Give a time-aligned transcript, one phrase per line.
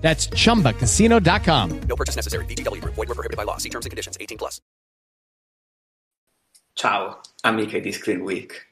[0.00, 1.80] That's chumbacasino.com.
[1.86, 2.44] No purchase necessary.
[2.46, 2.94] VGW Group.
[2.94, 3.58] Void were prohibited by law.
[3.58, 4.16] See terms and conditions.
[4.20, 4.60] 18 plus.
[6.72, 8.68] Ciao, amiche di Screen Week.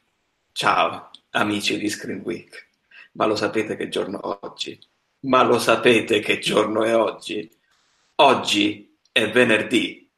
[0.53, 2.69] Ciao, amici di Screen Week.
[3.13, 4.79] Ma lo sapete che giorno è oggi?
[5.21, 7.51] Ma lo sapete che giorno è oggi?
[8.17, 10.09] Oggi è venerdì.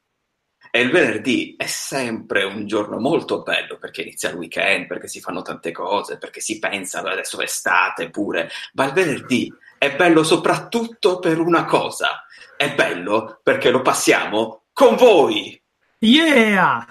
[0.71, 5.19] E il venerdì è sempre un giorno molto bello perché inizia il weekend, perché si
[5.19, 8.49] fanno tante cose, perché si pensa adesso è estate pure.
[8.73, 12.23] Ma il venerdì è bello soprattutto per una cosa.
[12.55, 15.59] È bello perché lo passiamo con voi.
[15.97, 16.85] Yeah!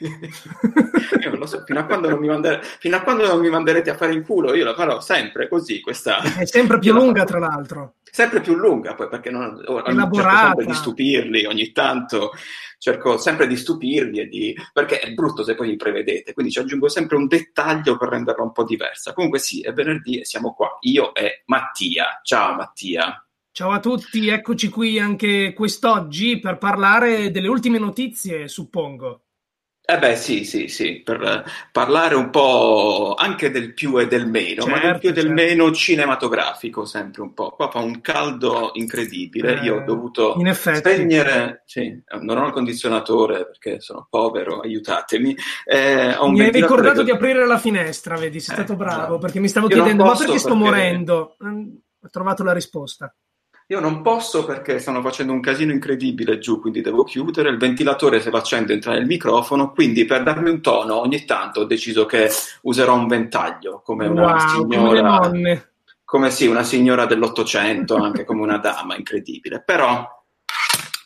[0.00, 3.50] Io non lo so, fino a, quando non mi mandere, fino a quando non mi
[3.50, 5.80] manderete a fare in culo, io la farò sempre così.
[5.80, 6.20] Questa...
[6.38, 7.96] È sempre più lunga, tra l'altro.
[8.02, 12.32] Sempre più lunga, poi perché non, cerco sempre di stupirli ogni tanto.
[12.78, 14.56] Cerco sempre di stupirli e di...
[14.72, 18.42] perché è brutto se poi li prevedete, quindi ci aggiungo sempre un dettaglio per renderla
[18.42, 19.12] un po' diversa.
[19.12, 22.20] Comunque sì, è venerdì e siamo qua, io e Mattia.
[22.22, 23.22] Ciao Mattia.
[23.52, 29.24] Ciao a tutti, eccoci qui anche quest'oggi per parlare delle ultime notizie, suppongo.
[29.90, 34.62] Eh beh, sì, sì, sì, per parlare un po' anche del più e del meno,
[34.62, 35.42] certo, ma del più e del certo.
[35.42, 37.50] meno cinematografico, sempre un po'.
[37.50, 39.58] Qua fa un caldo incredibile.
[39.58, 45.36] Eh, Io ho dovuto spegnere, sì, non ho il condizionatore perché sono povero, aiutatemi.
[45.64, 49.18] Eh, mi hai ricordato di aprire la finestra, vedi, sei eh, stato bravo, no.
[49.18, 50.64] perché mi stavo chiedendo, ma perché sto perché...
[50.64, 51.36] morendo?
[51.44, 51.68] Mm,
[52.00, 53.12] ho trovato la risposta.
[53.70, 57.50] Io non posso perché stanno facendo un casino incredibile giù, quindi devo chiudere.
[57.50, 61.60] Il ventilatore se lo accendo entra nel microfono, quindi per darmi un tono ogni tanto
[61.60, 62.28] ho deciso che
[62.62, 65.18] userò un ventaglio come una wow, signora.
[65.20, 65.70] Come,
[66.04, 69.62] come sì, una signora dell'Ottocento, anche come una dama, incredibile.
[69.64, 70.04] Però,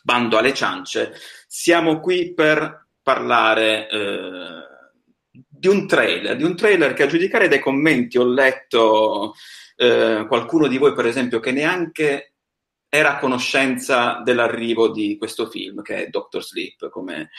[0.02, 1.12] bando alle ciance,
[1.46, 4.62] siamo qui per parlare eh,
[5.30, 9.34] di un trailer, di un trailer che a giudicare dai commenti ho letto
[9.76, 12.30] eh, qualcuno di voi, per esempio, che neanche
[12.94, 17.30] era a conoscenza dell'arrivo di questo film, che è Doctor Sleep, come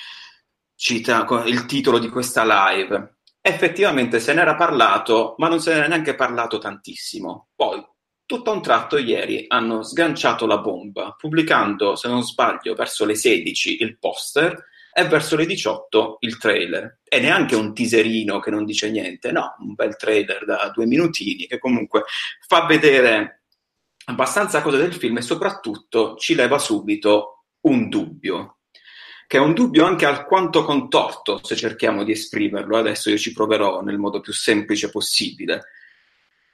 [0.76, 3.20] cita il titolo di questa live.
[3.40, 7.52] Effettivamente se n'era parlato, ma non se n'era neanche parlato tantissimo.
[7.56, 7.82] Poi,
[8.26, 13.16] tutto a un tratto, ieri hanno sganciato la bomba, pubblicando, se non sbaglio, verso le
[13.16, 14.62] 16 il poster
[14.92, 17.00] e verso le 18 il trailer.
[17.02, 21.48] E neanche un teaserino che non dice niente, no, un bel trailer da due minutini
[21.48, 22.04] che comunque
[22.46, 23.45] fa vedere
[24.06, 28.60] abbastanza cose del film e soprattutto ci leva subito un dubbio,
[29.28, 32.78] che è un dubbio anche alquanto contorto se cerchiamo di esprimerlo.
[32.78, 35.64] Adesso io ci proverò nel modo più semplice possibile.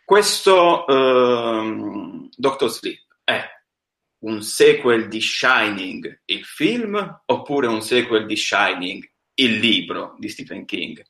[0.05, 3.43] Questo uh, Doctor Sleep è
[4.19, 10.65] un sequel di Shining, il film, oppure un sequel di Shining, il libro di Stephen
[10.65, 11.01] King?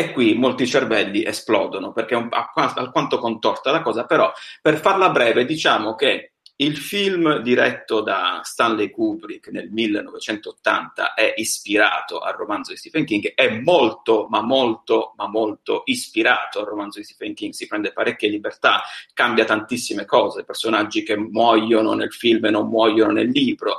[0.00, 5.44] E qui molti cervelli esplodono perché è alquanto contorta la cosa, però per farla breve
[5.44, 12.78] diciamo che il film diretto da Stanley Kubrick nel 1980 è ispirato al romanzo di
[12.78, 17.66] Stephen King, è molto, ma molto, ma molto ispirato al romanzo di Stephen King, si
[17.66, 18.80] prende parecchie libertà,
[19.12, 23.76] cambia tantissime cose, personaggi che muoiono nel film e non muoiono nel libro,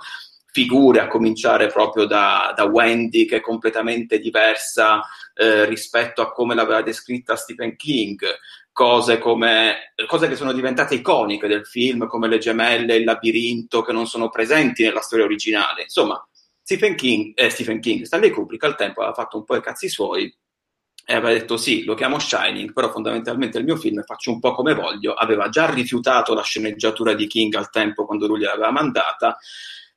[0.52, 5.02] figure, a cominciare proprio da, da Wendy, che è completamente diversa
[5.34, 8.22] eh, rispetto a come l'aveva descritta Stephen King.
[8.74, 13.92] Cose, come, cose che sono diventate iconiche del film, come le gemelle, il labirinto, che
[13.92, 15.84] non sono presenti nella storia originale.
[15.84, 16.26] Insomma,
[16.62, 19.90] Stephen King, eh, Stephen King, Stanley Kubrick al tempo aveva fatto un po' i cazzi
[19.90, 20.34] suoi
[21.04, 24.54] e aveva detto sì, lo chiamo Shining, però fondamentalmente il mio film faccio un po'
[24.54, 25.14] come voglio.
[25.14, 29.38] Aveva già rifiutato la sceneggiatura di King al tempo quando lui gliel'aveva mandata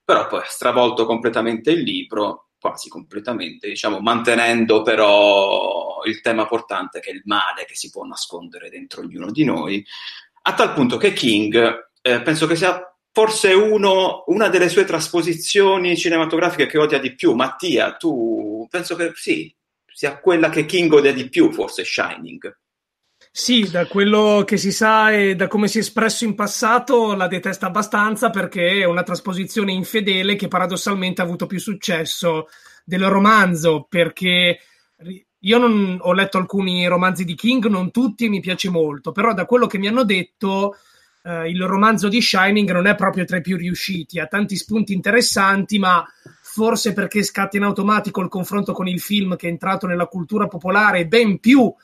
[0.04, 7.00] però poi ha stravolto completamente il libro, quasi completamente, diciamo, mantenendo però il tema portante
[7.00, 9.84] che è il male che si può nascondere dentro ognuno di noi,
[10.42, 15.96] a tal punto che King eh, penso che sia forse uno, una delle sue trasposizioni
[15.96, 17.32] cinematografiche che odia di più.
[17.32, 19.54] Mattia, tu penso che sì,
[19.86, 22.58] sia quella che King odia di più, forse Shining.
[23.36, 27.26] Sì, da quello che si sa e da come si è espresso in passato la
[27.26, 32.46] detesta abbastanza perché è una trasposizione infedele che paradossalmente ha avuto più successo
[32.84, 34.60] del romanzo perché
[35.36, 39.46] io non, ho letto alcuni romanzi di King, non tutti mi piace molto, però da
[39.46, 40.76] quello che mi hanno detto
[41.24, 44.92] eh, il romanzo di Shining non è proprio tra i più riusciti, ha tanti spunti
[44.92, 46.06] interessanti, ma
[46.40, 50.46] forse perché scatta in automatico il confronto con il film che è entrato nella cultura
[50.46, 51.74] popolare ben più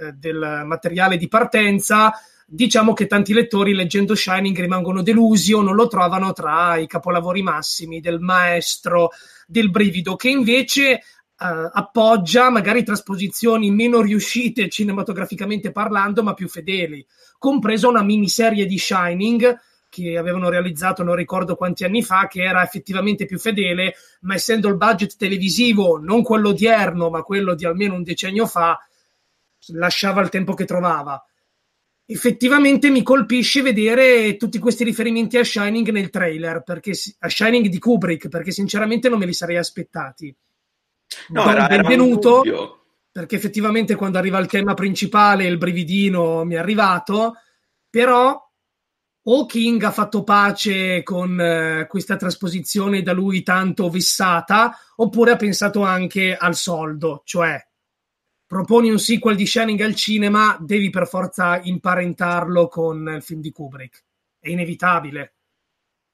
[0.00, 2.12] eh, del materiale di partenza,
[2.46, 7.42] diciamo che tanti lettori leggendo Shining rimangono delusi o non lo trovano tra i capolavori
[7.42, 9.10] massimi del maestro
[9.46, 11.02] del brivido, che invece
[11.40, 17.02] Uh, appoggia magari trasposizioni meno riuscite cinematograficamente parlando, ma più fedeli,
[17.38, 19.58] compresa una miniserie di Shining
[19.88, 24.68] che avevano realizzato non ricordo quanti anni fa, che era effettivamente più fedele, ma essendo
[24.68, 28.78] il budget televisivo non quello odierno, ma quello di almeno un decennio fa,
[29.68, 31.24] lasciava il tempo che trovava.
[32.06, 37.78] Effettivamente mi colpisce vedere tutti questi riferimenti a Shining nel trailer, perché, a Shining di
[37.78, 40.34] Kubrick, perché sinceramente non me li sarei aspettati.
[41.28, 42.78] No, era, benvenuto era
[43.12, 47.34] perché effettivamente quando arriva il tema principale il brividino mi è arrivato,
[47.88, 48.48] però
[49.22, 55.36] o King ha fatto pace con eh, questa trasposizione da lui tanto vessata, oppure ha
[55.36, 57.60] pensato anche al soldo, cioè
[58.50, 63.52] proponi un sequel di Shining al cinema, devi per forza imparentarlo con il film di
[63.52, 64.02] Kubrick.
[64.40, 65.34] È inevitabile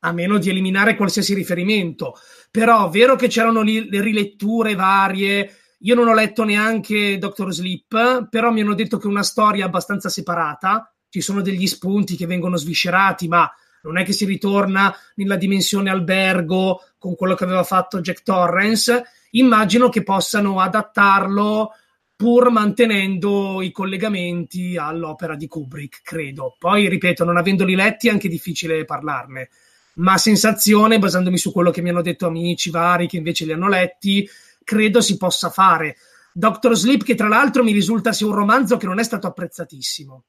[0.00, 2.12] a meno di eliminare qualsiasi riferimento.
[2.50, 5.50] Però, vero che c'erano lì le riletture varie.
[5.78, 9.64] Io non ho letto neanche Doctor Sleep, però mi hanno detto che è una storia
[9.64, 10.94] abbastanza separata.
[11.08, 13.50] Ci sono degli spunti che vengono sviscerati, ma
[13.84, 19.04] non è che si ritorna nella dimensione albergo con quello che aveva fatto Jack Torrance.
[19.30, 21.70] Immagino che possano adattarlo
[22.16, 26.56] pur mantenendo i collegamenti all'opera di Kubrick, credo.
[26.58, 29.50] Poi, ripeto, non avendoli letti è anche difficile parlarne
[29.96, 33.68] ma sensazione, basandomi su quello che mi hanno detto amici vari che invece li hanno
[33.68, 34.28] letti,
[34.64, 35.96] credo si possa fare.
[36.32, 40.24] Doctor Sleep, che tra l'altro mi risulta sia un romanzo che non è stato apprezzatissimo.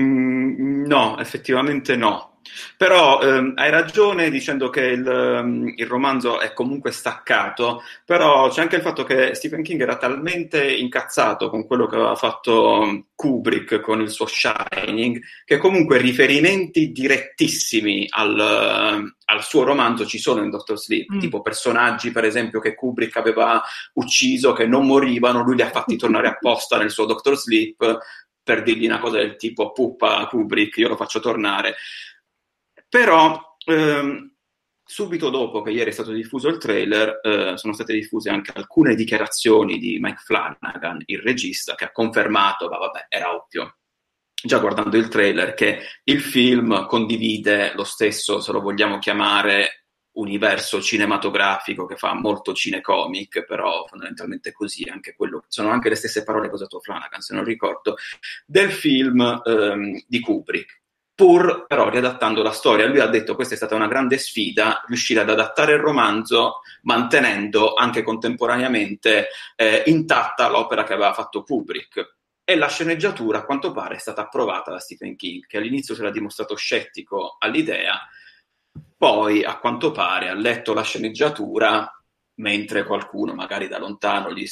[0.00, 2.33] Mm, no, effettivamente no.
[2.76, 8.60] Però ehm, hai ragione dicendo che il, ehm, il, romanzo è comunque staccato, però c'è
[8.60, 13.80] anche il fatto che Stephen King era talmente incazzato con quello che aveva fatto Kubrick
[13.80, 20.50] con il suo Shining, che comunque riferimenti direttissimi al, al suo romanzo ci sono in
[20.50, 21.18] Doctor Sleep, mm.
[21.18, 23.62] tipo personaggi per esempio che Kubrick aveva
[23.94, 27.98] ucciso, che non morivano, lui li ha fatti tornare apposta nel suo Doctor Sleep
[28.44, 31.76] per dirgli una cosa del tipo puppa Kubrick, io lo faccio tornare.
[32.94, 34.36] Però ehm,
[34.84, 38.94] subito dopo che ieri è stato diffuso il trailer, eh, sono state diffuse anche alcune
[38.94, 43.78] dichiarazioni di Mike Flanagan, il regista, che ha confermato, ma vabbè, era ovvio,
[44.40, 50.80] già guardando il trailer, che il film condivide lo stesso, se lo vogliamo chiamare, universo
[50.80, 56.44] cinematografico che fa molto cinecomic, però fondamentalmente così, anche quello, sono anche le stesse parole
[56.46, 57.96] che ha usato Flanagan, se non ricordo,
[58.46, 60.82] del film ehm, di Kubrick
[61.14, 62.86] pur però riadattando la storia.
[62.86, 67.74] Lui ha detto questa è stata una grande sfida, riuscire ad adattare il romanzo mantenendo
[67.74, 72.16] anche contemporaneamente eh, intatta l'opera che aveva fatto Kubrick.
[72.46, 76.00] E la sceneggiatura, a quanto pare, è stata approvata da Stephen King, che all'inizio si
[76.00, 77.98] era dimostrato scettico all'idea,
[78.96, 81.90] poi a quanto pare ha letto la sceneggiatura
[82.36, 84.46] mentre qualcuno magari da lontano gli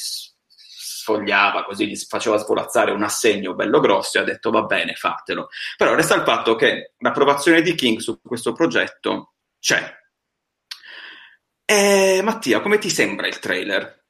[1.03, 5.49] sfogliava, così gli faceva svolazzare un assegno bello grosso e ha detto va bene, fatelo.
[5.75, 10.01] Però resta il fatto che l'approvazione di King su questo progetto c'è.
[11.65, 14.05] E, Mattia, come ti sembra il trailer?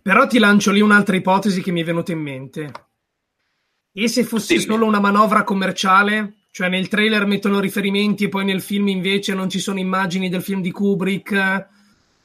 [0.00, 2.72] Però ti lancio lì un'altra ipotesi che mi è venuta in mente.
[3.92, 4.66] E se fosse Dimmi.
[4.66, 6.44] solo una manovra commerciale?
[6.52, 10.42] Cioè nel trailer mettono riferimenti e poi nel film invece non ci sono immagini del
[10.42, 11.68] film di Kubrick,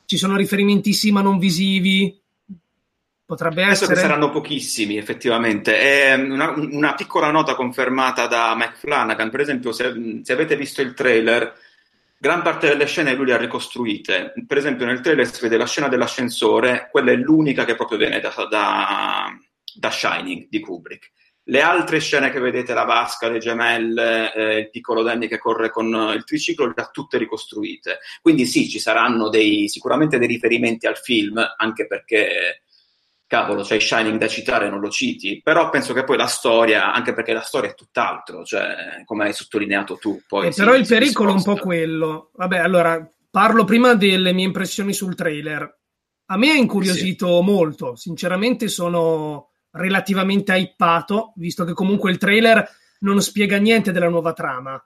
[0.05, 2.19] ci sono riferimenti sì ma non visivi.
[3.25, 3.95] Potrebbe Penso essere.
[3.95, 5.79] che saranno pochissimi, effettivamente.
[5.79, 9.31] È una, una, piccola nota confermata da Mike Flanagan.
[9.31, 11.55] Per esempio, se, se, avete visto il trailer,
[12.19, 14.33] gran parte delle scene lui le ha ricostruite.
[14.45, 18.19] Per esempio, nel trailer si vede la scena dell'ascensore, quella è l'unica che proprio viene
[18.19, 19.35] da, da,
[19.73, 21.11] da Shining di Kubrick.
[21.47, 25.71] Le altre scene che vedete, la vasca, le gemelle, eh, il piccolo Danny che corre
[25.71, 27.99] con il triciclo, le ha tutte ricostruite.
[28.21, 32.61] Quindi sì, ci saranno dei, sicuramente dei riferimenti al film, anche perché
[33.27, 37.13] cavolo, c'hai Shining da citare, non lo citi, però penso che poi la storia, anche
[37.13, 40.21] perché la storia è tutt'altro, cioè, come hai sottolineato tu.
[40.27, 42.31] Poi eh, si, però il pericolo è un po' quello.
[42.33, 45.79] Vabbè, allora, parlo prima delle mie impressioni sul trailer.
[46.27, 47.43] A me ha incuriosito sì.
[47.43, 52.67] molto, sinceramente sono relativamente hypato, visto che comunque il trailer
[52.99, 54.83] non spiega niente della nuova trama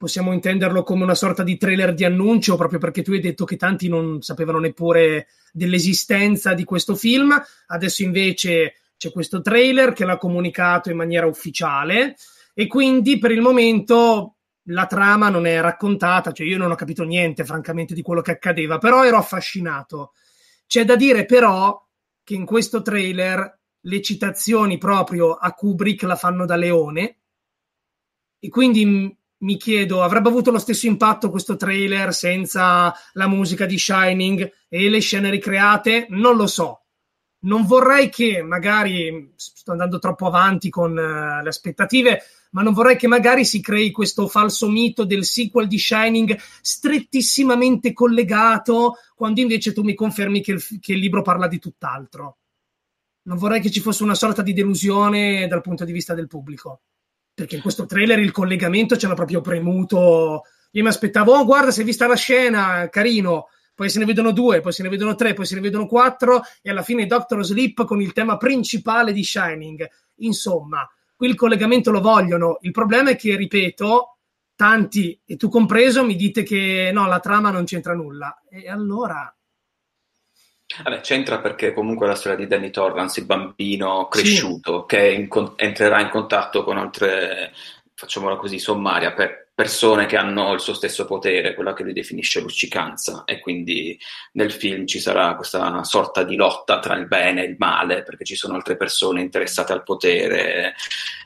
[0.00, 3.58] possiamo intenderlo come una sorta di trailer di annuncio, proprio perché tu hai detto che
[3.58, 7.38] tanti non sapevano neppure dell'esistenza di questo film.
[7.66, 12.16] Adesso invece c'è questo trailer che l'ha comunicato in maniera ufficiale
[12.54, 14.36] e quindi per il momento
[14.68, 18.30] la trama non è raccontata, cioè io non ho capito niente francamente di quello che
[18.30, 20.12] accadeva, però ero affascinato.
[20.66, 21.78] C'è da dire però
[22.24, 27.18] che in questo trailer le citazioni proprio a Kubrick la fanno da leone
[28.38, 33.78] e quindi mi chiedo, avrebbe avuto lo stesso impatto questo trailer senza la musica di
[33.78, 36.06] Shining e le scene ricreate?
[36.10, 36.82] Non lo so.
[37.42, 42.96] Non vorrei che magari, sto andando troppo avanti con uh, le aspettative, ma non vorrei
[42.96, 49.72] che magari si crei questo falso mito del sequel di Shining strettissimamente collegato, quando invece
[49.72, 52.38] tu mi confermi che il, che il libro parla di tutt'altro.
[53.22, 56.82] Non vorrei che ci fosse una sorta di delusione dal punto di vista del pubblico
[57.40, 60.42] perché in questo trailer il collegamento ce l'ha proprio premuto.
[60.72, 64.32] Io mi aspettavo, oh guarda, se hai vista la scena, carino, poi se ne vedono
[64.32, 67.42] due, poi se ne vedono tre, poi se ne vedono quattro e alla fine Doctor
[67.42, 69.88] Sleep con il tema principale di Shining.
[70.16, 72.58] Insomma, qui il collegamento lo vogliono.
[72.60, 74.18] Il problema è che, ripeto,
[74.54, 78.42] tanti, e tu compreso, mi dite che no, la trama non c'entra nulla.
[78.50, 79.34] E allora
[80.82, 84.96] Vabbè, c'entra perché comunque la storia di Danny Torrance, il bambino cresciuto, sì.
[84.96, 87.52] che in con- entrerà in contatto con altre,
[87.94, 92.40] facciamola così, sommaria, per persone che hanno il suo stesso potere, quella che lui definisce
[92.40, 93.98] luccicanza, e quindi
[94.32, 98.24] nel film ci sarà questa sorta di lotta tra il bene e il male, perché
[98.24, 100.74] ci sono altre persone interessate al potere,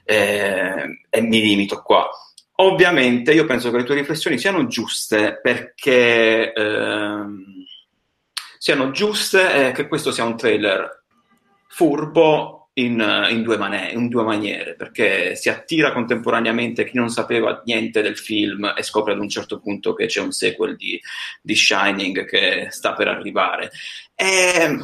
[0.05, 2.09] eh, e mi limito qua.
[2.57, 6.53] Ovviamente io penso che le tue riflessioni siano giuste perché...
[6.55, 7.54] Ehm,
[8.65, 11.05] siano giuste e che questo sia un trailer
[11.67, 17.61] furbo in, in, due, man- in, due maniere, perché si attira contemporaneamente chi non sapeva
[17.67, 20.99] niente del film e scopre ad un certo punto che c'è un sequel di,
[21.43, 23.71] di Shining che sta per arrivare.
[24.15, 24.79] E...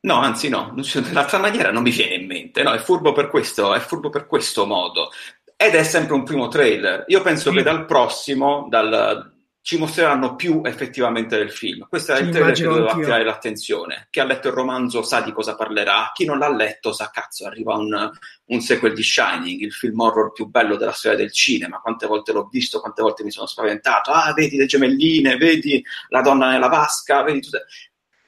[0.00, 3.74] No, anzi no, nell'altra maniera non mi viene in mente, no, è furbo per questo,
[3.74, 5.10] è furbo per questo modo.
[5.56, 7.04] Ed è sempre un primo trailer.
[7.08, 7.56] Io penso sì.
[7.58, 9.33] che dal prossimo, dal,
[9.64, 11.86] ci mostreranno più effettivamente del film.
[11.88, 14.08] Questo è il trailer che doveva attirare l'attenzione.
[14.10, 17.46] Chi ha letto il romanzo sa di cosa parlerà, chi non l'ha letto sa cazzo,
[17.46, 18.10] arriva un,
[18.44, 21.80] un sequel di Shining, il film horror più bello della storia del cinema.
[21.80, 24.10] Quante volte l'ho visto, quante volte mi sono spaventato.
[24.10, 27.64] Ah, vedi le gemelline, vedi la donna nella vasca, vedi tutte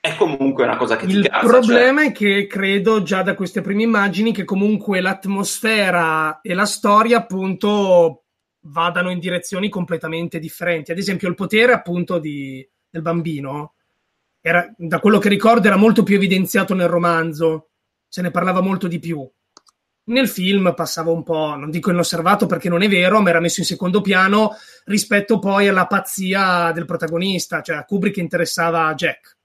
[0.00, 1.44] è comunque una cosa che il ti casa.
[1.44, 2.08] Il problema cioè...
[2.08, 8.25] è che credo già da queste prime immagini che comunque l'atmosfera e la storia appunto
[8.66, 10.92] vadano in direzioni completamente differenti.
[10.92, 13.74] Ad esempio, il potere appunto di, del bambino,
[14.40, 17.70] era, da quello che ricordo, era molto più evidenziato nel romanzo,
[18.06, 19.28] se ne parlava molto di più.
[20.08, 23.60] Nel film passava un po', non dico inosservato perché non è vero, ma era messo
[23.60, 24.52] in secondo piano
[24.84, 29.36] rispetto poi alla pazzia del protagonista, cioè a Kubrick interessava Jack.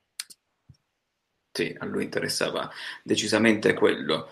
[1.52, 2.70] Sì, a lui interessava
[3.04, 4.30] decisamente quello.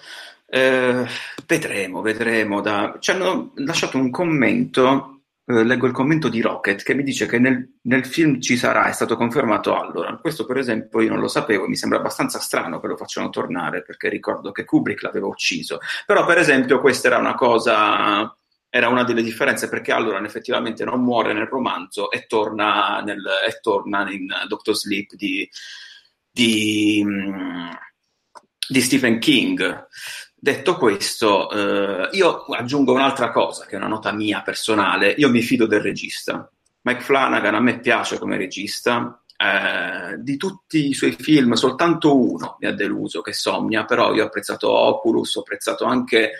[0.52, 1.06] Eh,
[1.46, 2.62] vedremo, vedremo.
[2.62, 2.98] Da...
[3.00, 7.38] Ci hanno lasciato un commento, eh, leggo il commento di Rocket, che mi dice che
[7.38, 10.18] nel, nel, film ci sarà, è stato confermato allora.
[10.18, 13.84] Questo per esempio io non lo sapevo, mi sembra abbastanza strano che lo facciano tornare,
[13.84, 15.80] perché ricordo che Kubrick l'aveva ucciso.
[16.06, 18.34] Però per esempio questa era una cosa...
[18.72, 23.60] Era una delle differenze perché allora effettivamente non muore nel romanzo e torna, nel, e
[23.62, 25.50] torna in Doctor Sleep di,
[26.32, 27.04] di,
[28.70, 29.88] di Stephen King.
[30.42, 35.14] Detto questo, eh, io aggiungo un'altra cosa, che è una nota mia personale.
[35.18, 36.50] Io mi fido del regista.
[36.82, 39.22] Mike Flanagan a me piace come regista.
[39.36, 44.24] Eh, di tutti i suoi film, soltanto uno mi ha deluso, che Somnia, però io
[44.24, 46.32] ho apprezzato Oculus, ho apprezzato anche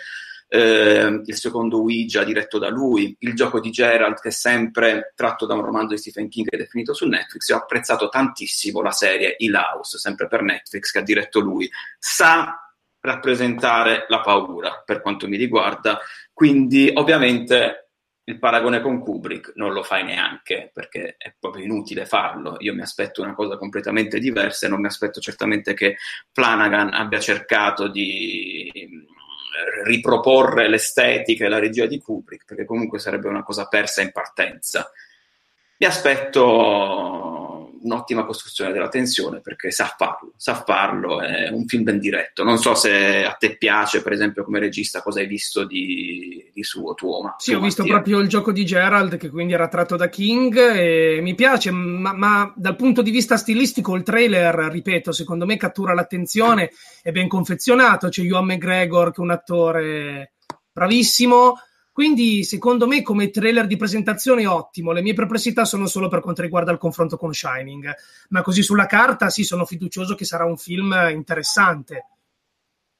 [0.48, 5.44] eh, il secondo Ouija diretto da lui, il gioco di Gerald che è sempre tratto
[5.44, 7.50] da un romanzo di Stephen King ed è finito su Netflix.
[7.50, 11.70] E ho apprezzato tantissimo la serie Il House, sempre per Netflix, che ha diretto lui.
[11.98, 12.69] Sa
[13.00, 15.98] rappresentare la paura per quanto mi riguarda.
[16.32, 17.90] Quindi, ovviamente,
[18.24, 22.56] il paragone con Kubrick non lo fai neanche perché è proprio inutile farlo.
[22.60, 25.96] Io mi aspetto una cosa completamente diversa e non mi aspetto certamente che
[26.32, 28.70] Flanagan abbia cercato di
[29.84, 34.90] riproporre l'estetica e la regia di Kubrick, perché comunque sarebbe una cosa persa in partenza.
[35.78, 37.49] Mi aspetto
[37.82, 42.44] un'ottima costruzione della tensione perché sa farlo, sa farlo, è un film ben diretto.
[42.44, 46.62] Non so se a te piace, per esempio, come regista, cosa hai visto di, di
[46.62, 47.22] suo tuo.
[47.22, 50.56] Ma sì, ho visto proprio il gioco di Gerald, che quindi era tratto da King,
[50.56, 55.56] e mi piace, ma, ma, dal punto di vista stilistico il trailer, ripeto, secondo me
[55.56, 56.70] cattura l'attenzione,
[57.02, 60.32] è ben confezionato, c'è Ewan McGregor che è un attore
[60.72, 61.56] bravissimo
[62.00, 64.92] quindi, secondo me, come trailer di presentazione ottimo.
[64.92, 67.92] Le mie perplessità sono solo per quanto riguarda il confronto con Shining.
[68.30, 72.06] Ma così sulla carta, sì, sono fiducioso che sarà un film interessante.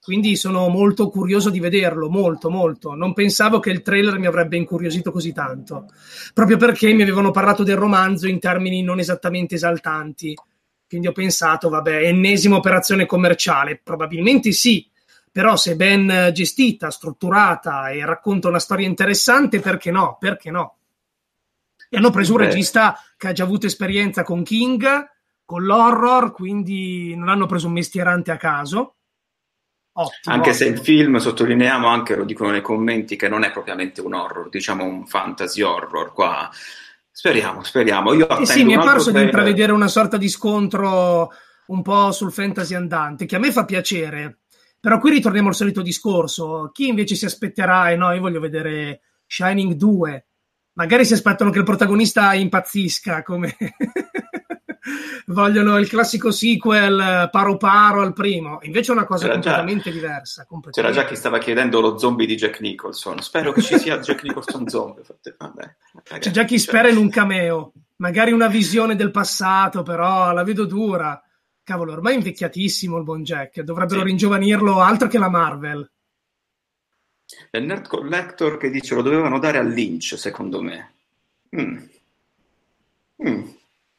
[0.03, 2.95] Quindi sono molto curioso di vederlo, molto, molto.
[2.95, 5.87] Non pensavo che il trailer mi avrebbe incuriosito così tanto,
[6.35, 10.37] proprio perché mi avevano parlato del romanzo in termini non esattamente esaltanti.
[10.87, 13.81] Quindi ho pensato, vabbè, ennesima operazione commerciale.
[13.83, 14.90] Probabilmente sì,
[15.31, 20.17] però se ben gestita, strutturata e racconta una storia interessante, perché no?
[20.19, 20.77] Perché no?
[21.89, 22.47] E hanno preso un Beh.
[22.47, 24.87] regista che ha già avuto esperienza con King,
[25.45, 28.95] con l'horror, quindi non hanno preso un mestierante a caso.
[29.93, 34.01] Ottimo, Anche se il film, sottolineiamo anche, lo dicono nei commenti, che non è propriamente
[34.01, 36.49] un horror, diciamo un fantasy horror qua.
[37.11, 38.15] Speriamo, speriamo.
[38.15, 41.33] Io Eh sì, mi è parso di intravedere una sorta di scontro
[41.67, 44.40] un po' sul fantasy andante, che a me fa piacere.
[44.81, 46.71] Però qui ritorniamo al solito discorso.
[46.73, 50.27] Chi invece si aspetterà, e no, io voglio vedere Shining 2.
[50.73, 53.55] Magari si aspettano che il protagonista impazzisca, come
[55.27, 58.59] vogliono il classico sequel paro paro al primo.
[58.63, 60.35] Invece è una cosa C'era già- completamente diversa.
[60.43, 60.99] C'era completamente.
[61.01, 63.21] già chi stava chiedendo lo zombie di Jack Nicholson.
[63.21, 65.03] Spero che ci sia Jack Nicholson zombie.
[65.37, 70.33] Vabbè, ragazzi, C'è già chi spera in un cameo, magari una visione del passato, però
[70.33, 71.21] la vedo dura.
[71.63, 74.07] Cavolo, ormai è invecchiatissimo il buon Jack, dovrebbero Sì.
[74.07, 75.89] ringiovanirlo altro che la Marvel.
[77.51, 80.93] È il Nerd Collector che dice lo dovevano dare a Lynch, secondo me.
[81.57, 81.79] Mm.
[83.29, 83.43] Mm.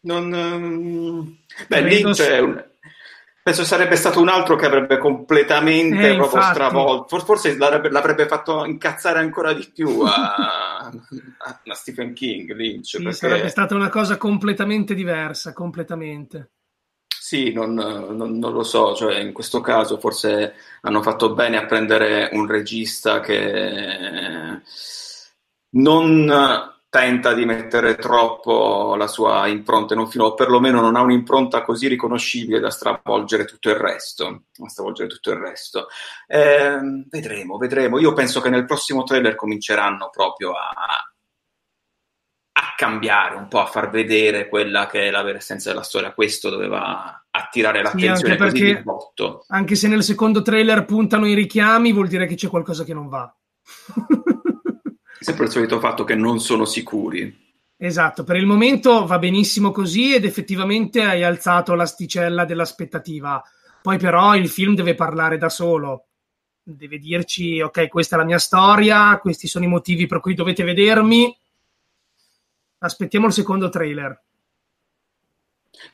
[0.02, 1.38] Non, ehm,
[1.68, 2.66] Beh, Lynch è un-
[3.44, 7.08] penso sarebbe stato un altro che avrebbe completamente Eh, proprio stravolto.
[7.08, 12.86] For- Forse l'avrebbe, l'avrebbe fatto incazzare ancora di più a, a Stephen King, Lynch.
[12.88, 13.14] Sì, perché...
[13.14, 16.50] sarebbe stata una cosa completamente diversa, completamente.
[17.32, 21.66] Sì, non, non- non lo so, cioè in questo caso forse hanno fatto bene a
[21.66, 24.60] prendere un regista che
[25.70, 26.30] non
[26.90, 31.62] tenta di mettere troppo la sua impronta in un film, o perlomeno non ha un'impronta
[31.64, 34.44] così riconoscibile da stravolgere tutto il resto.
[34.66, 35.88] Stravolgere tutto il resto.
[36.28, 37.98] Ehm, vedremo, vedremo.
[38.00, 41.12] Io penso che nel prossimo trailer cominceranno proprio a
[42.76, 46.14] cambiare un po', a far vedere quella che è la vera essenza della storia.
[46.14, 49.46] Questo doveva attirare l'attenzione così perché- di botto.
[49.48, 53.08] Anche se nel secondo trailer puntano i richiami, vuol dire che c'è qualcosa che non
[53.08, 53.34] va.
[55.20, 57.50] Sempre il solito fatto che non sono sicuri.
[57.78, 63.42] Esatto, per il momento va benissimo così ed effettivamente hai alzato l'asticella dell'aspettativa.
[63.82, 66.08] Poi però il film deve parlare da solo.
[66.62, 70.64] Deve dirci, ok, questa è la mia storia, questi sono i motivi per cui dovete
[70.64, 71.36] vedermi.
[72.80, 74.22] Aspettiamo il secondo trailer.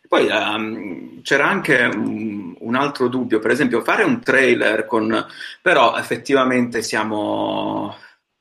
[0.07, 5.25] Poi ehm, c'era anche un, un altro dubbio, per esempio fare un trailer con...
[5.61, 7.95] però effettivamente siamo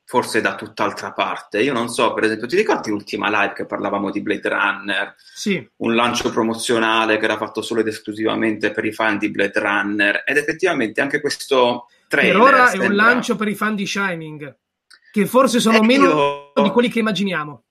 [0.05, 1.61] forse da tutt'altra parte.
[1.61, 5.15] Io non so, per esempio, ti ricordi l'ultima live che parlavamo di Blade Runner?
[5.19, 9.59] Sì, un lancio promozionale che era fatto solo ed esclusivamente per i fan di Blade
[9.59, 13.75] Runner ed effettivamente anche questo trailer per ora è sembra- un lancio per i fan
[13.75, 14.57] di Shining,
[15.11, 17.65] che forse sono Eh, meno io- di quelli che immaginiamo.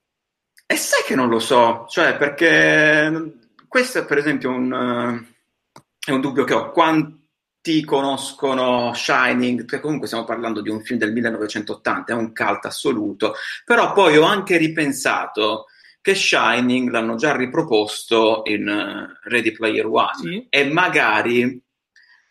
[0.68, 3.45] E sai che non lo so, cioè perché
[3.76, 6.72] questo è per esempio un, eh, è un dubbio che ho.
[6.72, 9.66] Quanti conoscono Shining?
[9.66, 13.34] Perché comunque stiamo parlando di un film del 1980, è un cult assoluto,
[13.66, 15.66] però poi ho anche ripensato
[16.00, 20.48] che Shining l'hanno già riproposto in eh, Ready Player One Sì.
[20.50, 21.62] e magari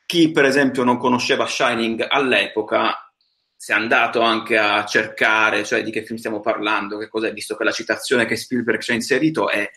[0.06, 3.12] chi per esempio non conosceva Shining all'epoca
[3.54, 7.54] si è andato anche a cercare, cioè di che film stiamo parlando, che cos'è, visto
[7.54, 9.70] che la citazione che Spielberg ci ha inserito è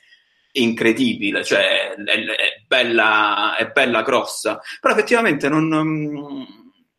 [0.62, 5.66] incredibile, cioè è, è bella, è bella grossa, però effettivamente non...
[5.68, 6.44] mm,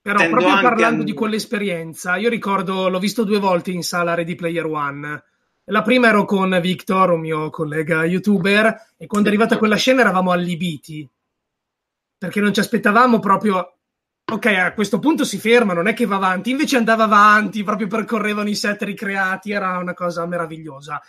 [0.02, 4.14] Però tendo proprio parlando a- di quell'esperienza, io ricordo, l'ho visto due volte in sala
[4.14, 5.22] Ready Player One.
[5.70, 10.00] La prima ero con Victor, un mio collega youtuber, e quando è arrivata quella scena
[10.00, 11.06] eravamo allibiti.
[12.16, 13.74] Perché non ci aspettavamo proprio.
[14.30, 17.86] Ok, a questo punto si ferma, non è che va avanti, invece andava avanti, proprio
[17.86, 21.00] percorrevano i set ricreati, era una cosa meravigliosa.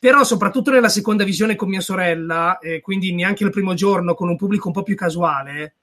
[0.00, 4.30] Però, soprattutto nella seconda visione con mia sorella, e quindi neanche il primo giorno con
[4.30, 5.74] un pubblico un po' più casuale,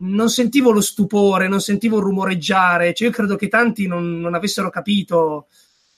[0.00, 2.92] non sentivo lo stupore, non sentivo il rumoreggiare.
[2.92, 5.46] Cioè, io credo che tanti non, non avessero capito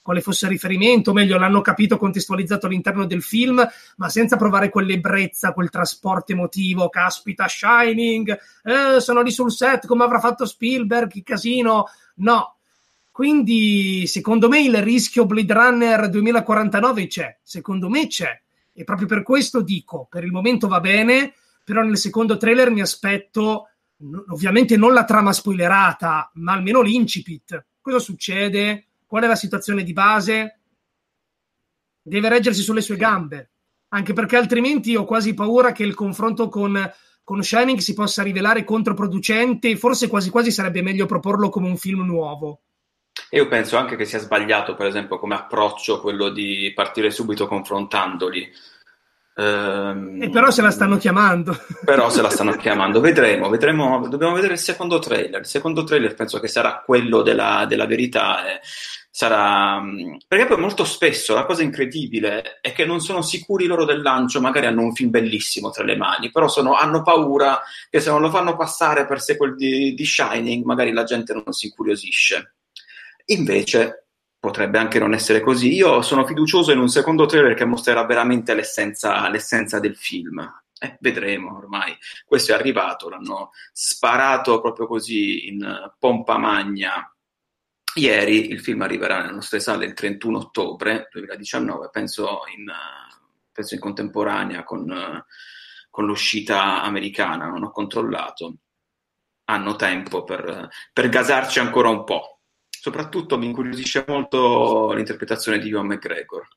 [0.02, 4.68] quale fosse il riferimento, o meglio, l'hanno capito contestualizzato all'interno del film, ma senza provare
[4.68, 6.90] quell'ebbrezza, quel trasporto emotivo.
[6.90, 11.86] Caspita, Shining, eh, sono lì sul set, come avrà fatto Spielberg, che casino.
[12.16, 12.56] No.
[13.12, 17.38] Quindi, secondo me, il rischio Blade Runner 2049 c'è.
[17.42, 18.40] Secondo me c'è.
[18.72, 22.80] E proprio per questo dico, per il momento va bene, però nel secondo trailer mi
[22.80, 23.68] aspetto
[24.30, 27.66] ovviamente non la trama spoilerata, ma almeno l'incipit.
[27.80, 28.86] Cosa succede?
[29.06, 30.60] Qual è la situazione di base?
[32.02, 33.50] Deve reggersi sulle sue gambe,
[33.88, 36.90] anche perché altrimenti ho quasi paura che il confronto con
[37.24, 42.04] con Shining si possa rivelare controproducente, forse quasi quasi sarebbe meglio proporlo come un film
[42.04, 42.62] nuovo.
[43.34, 47.46] E io penso anche che sia sbagliato, per esempio, come approccio quello di partire subito
[47.46, 48.52] confrontandoli.
[49.36, 51.56] Ehm, e però se la stanno chiamando.
[51.82, 55.40] Però se la stanno chiamando, vedremo, vedremo, dobbiamo vedere il secondo trailer.
[55.40, 58.46] Il secondo trailer penso che sarà quello della, della verità.
[58.46, 58.60] Eh.
[59.10, 59.80] Sarà...
[60.28, 64.42] Perché poi molto spesso la cosa incredibile è che non sono sicuri loro del lancio,
[64.42, 68.20] magari hanno un film bellissimo tra le mani, però sono, hanno paura che se non
[68.20, 72.56] lo fanno passare per sequel di, di Shining, magari la gente non si incuriosisce.
[73.26, 74.02] Invece
[74.42, 75.72] potrebbe anche non essere così.
[75.72, 80.40] Io sono fiducioso in un secondo trailer che mostrerà veramente l'essenza, l'essenza del film.
[80.80, 81.96] Eh, vedremo ormai.
[82.24, 87.08] Questo è arrivato, l'hanno sparato proprio così in pompa magna.
[87.94, 92.68] Ieri il film arriverà nelle nostre sale il 31 ottobre 2019, penso in,
[93.52, 95.24] penso in contemporanea con,
[95.88, 98.56] con l'uscita americana, non ho controllato.
[99.44, 102.41] Hanno tempo per, per gasarci ancora un po'
[102.82, 106.48] soprattutto mi incuriosisce molto l'interpretazione di Ivan McGregor.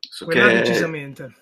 [0.00, 1.34] So Quella decisamente.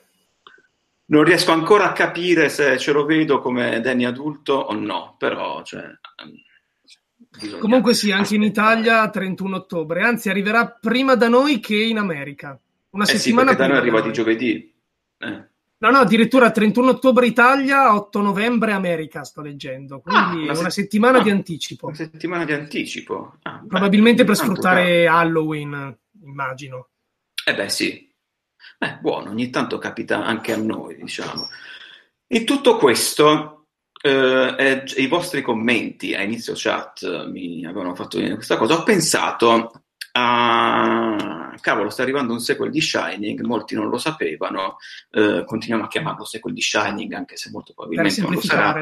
[1.04, 5.62] Non riesco ancora a capire se ce lo vedo come Danny adulto o no, però
[5.62, 5.84] cioè,
[7.60, 12.58] Comunque sì, anche in Italia 31 ottobre, anzi arriverà prima da noi che in America.
[12.90, 14.74] Una eh settimana sì, da noi arriva di giovedì.
[15.18, 15.50] Eh.
[15.82, 19.98] No, no, addirittura 31 ottobre Italia, 8 novembre America, sto leggendo.
[19.98, 21.86] Quindi ah, una, se- settimana ah, di anticipo.
[21.86, 23.38] Una settimana di anticipo.
[23.42, 26.88] Ah, Probabilmente beh, per sfruttare tanto, Halloween, immagino.
[27.44, 28.08] Eh beh, sì.
[28.78, 31.48] Beh, buono, ogni tanto capita anche a noi, diciamo.
[32.28, 33.66] In tutto questo,
[34.00, 38.78] eh, eh, i vostri commenti a inizio chat mi avevano fatto venire questa cosa.
[38.78, 39.82] Ho pensato
[40.12, 44.77] a cavolo, sta arrivando un sequel di Shining, molti non lo sapevano,
[45.11, 48.79] eh, continuiamo a chiamarlo sequel di Shining, anche se molto probabilmente non lo sarà,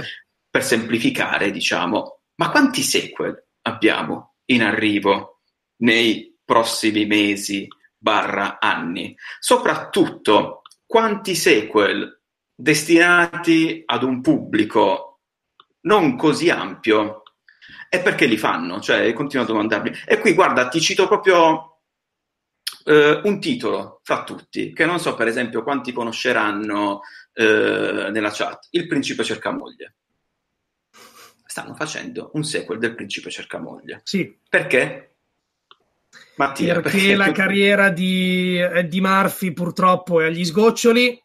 [0.48, 2.20] per semplificare, diciamo.
[2.36, 5.40] Ma quanti sequel abbiamo in arrivo
[5.82, 9.14] nei prossimi mesi barra anni?
[9.38, 12.22] Soprattutto, quanti sequel
[12.54, 15.20] destinati ad un pubblico
[15.82, 17.19] non così ampio
[17.92, 18.78] e perché li fanno?
[18.78, 19.90] Cioè, continuo a domandarmi.
[20.06, 21.80] E qui, guarda, ti cito proprio
[22.84, 27.00] eh, un titolo fra tutti, che non so, per esempio, quanti conosceranno
[27.32, 28.68] eh, nella chat.
[28.70, 29.96] Il principe cerca moglie.
[31.44, 34.02] Stanno facendo un sequel del principe cerca moglie.
[34.04, 34.38] Sì.
[34.48, 35.16] Perché?
[36.36, 37.32] Mattia, perché, perché la tu...
[37.32, 41.20] carriera di Eddie Murphy purtroppo è agli sgoccioli,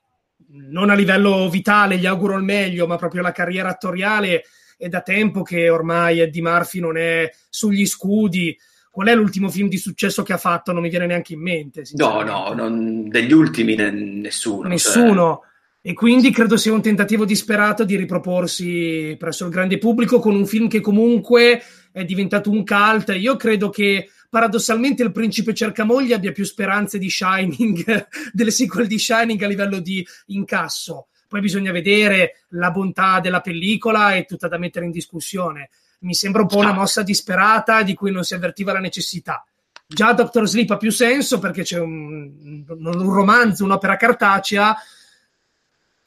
[0.47, 4.45] non a livello vitale, gli auguro il meglio, ma proprio la carriera attoriale
[4.85, 8.55] è da tempo che ormai Eddie Murphy non è sugli scudi.
[8.91, 10.71] Qual è l'ultimo film di successo che ha fatto?
[10.71, 11.83] Non mi viene neanche in mente.
[11.93, 14.67] No, no, non, degli ultimi ne, nessuno.
[14.67, 15.41] Nessuno.
[15.41, 15.91] Cioè...
[15.91, 20.45] E quindi credo sia un tentativo disperato di riproporsi presso il grande pubblico con un
[20.45, 23.09] film che comunque è diventato un cult.
[23.17, 28.85] Io credo che paradossalmente il principe cerca moglie abbia più speranze di Shining, delle sequel
[28.85, 34.47] di Shining a livello di incasso poi bisogna vedere la bontà della pellicola, è tutta
[34.47, 35.69] da mettere in discussione.
[35.99, 39.45] Mi sembra un po' una mossa disperata di cui non si avvertiva la necessità.
[39.87, 44.75] Già Doctor Sleep ha più senso perché c'è un, un romanzo, un'opera cartacea.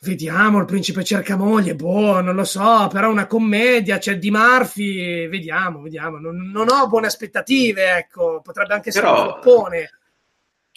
[0.00, 5.26] Vediamo, il principe cerca moglie, boh, non lo so, però una commedia, c'è di Murphy,
[5.26, 6.18] vediamo, vediamo.
[6.18, 9.20] Non, non ho buone aspettative, ecco, potrebbe anche essere però...
[9.20, 9.90] un floppone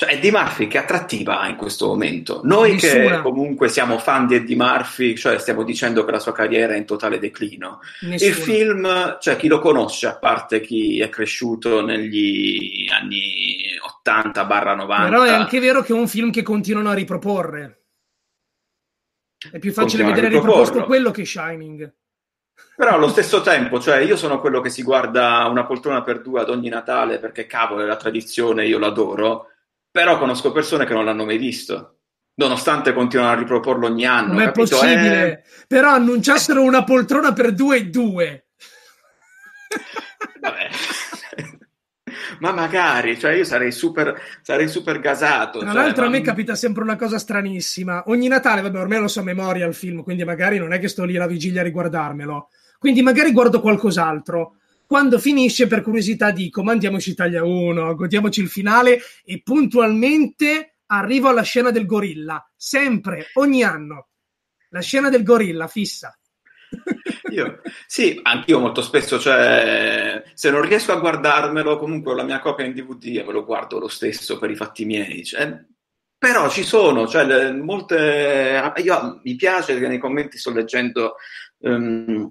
[0.02, 2.42] cioè, Eddie Murphy che attrattiva ha in questo momento?
[2.44, 3.18] Noi Nessuna.
[3.18, 6.78] che comunque siamo fan di Eddie Murphy, cioè stiamo dicendo che la sua carriera è
[6.78, 7.82] in totale declino.
[8.00, 8.32] Nessuna.
[8.32, 13.64] Il film, cioè chi lo conosce, a parte chi è cresciuto negli anni
[14.04, 14.88] 80-90.
[14.88, 17.84] Però è anche vero che è un film che continuano a riproporre.
[19.52, 21.94] È più facile vedere riproposto quello che Shining.
[22.76, 26.42] Però allo stesso tempo, cioè io sono quello che si guarda una poltrona per due
[26.42, 29.51] ad ogni Natale perché cavolo è la tradizione, io l'adoro
[29.92, 31.98] però conosco persone che non l'hanno mai visto
[32.34, 34.34] nonostante continuano a riproporlo ogni anno.
[34.34, 35.44] Ma è possibile, eh...
[35.68, 38.46] però annunciassero una poltrona per due e due.
[40.42, 40.70] Vabbè.
[42.40, 45.60] Ma magari, cioè io sarei super, sarei super gasato.
[45.60, 46.08] Tra cioè, l'altro, ma...
[46.08, 48.04] a me capita sempre una cosa stranissima.
[48.08, 50.88] Ogni Natale, vabbè, ormai lo so a memoria il film, quindi magari non è che
[50.88, 52.50] sto lì alla vigilia a riguardarmelo.
[52.80, 54.56] Quindi magari guardo qualcos'altro
[54.92, 61.44] quando finisce per curiosità dico mandiamoci Italia 1, godiamoci il finale e puntualmente arrivo alla
[61.44, 64.10] scena del gorilla, sempre, ogni anno.
[64.68, 66.14] La scena del gorilla fissa.
[67.32, 72.66] Io, sì, anch'io molto spesso, cioè, se non riesco a guardarmelo, comunque la mia copia
[72.66, 75.24] in DVD me lo guardo lo stesso per i fatti miei.
[75.24, 75.58] Cioè,
[76.18, 78.74] però ci sono, cioè, le, molte...
[78.84, 81.16] Io, mi piace che nei commenti sto leggendo...
[81.60, 82.30] Um,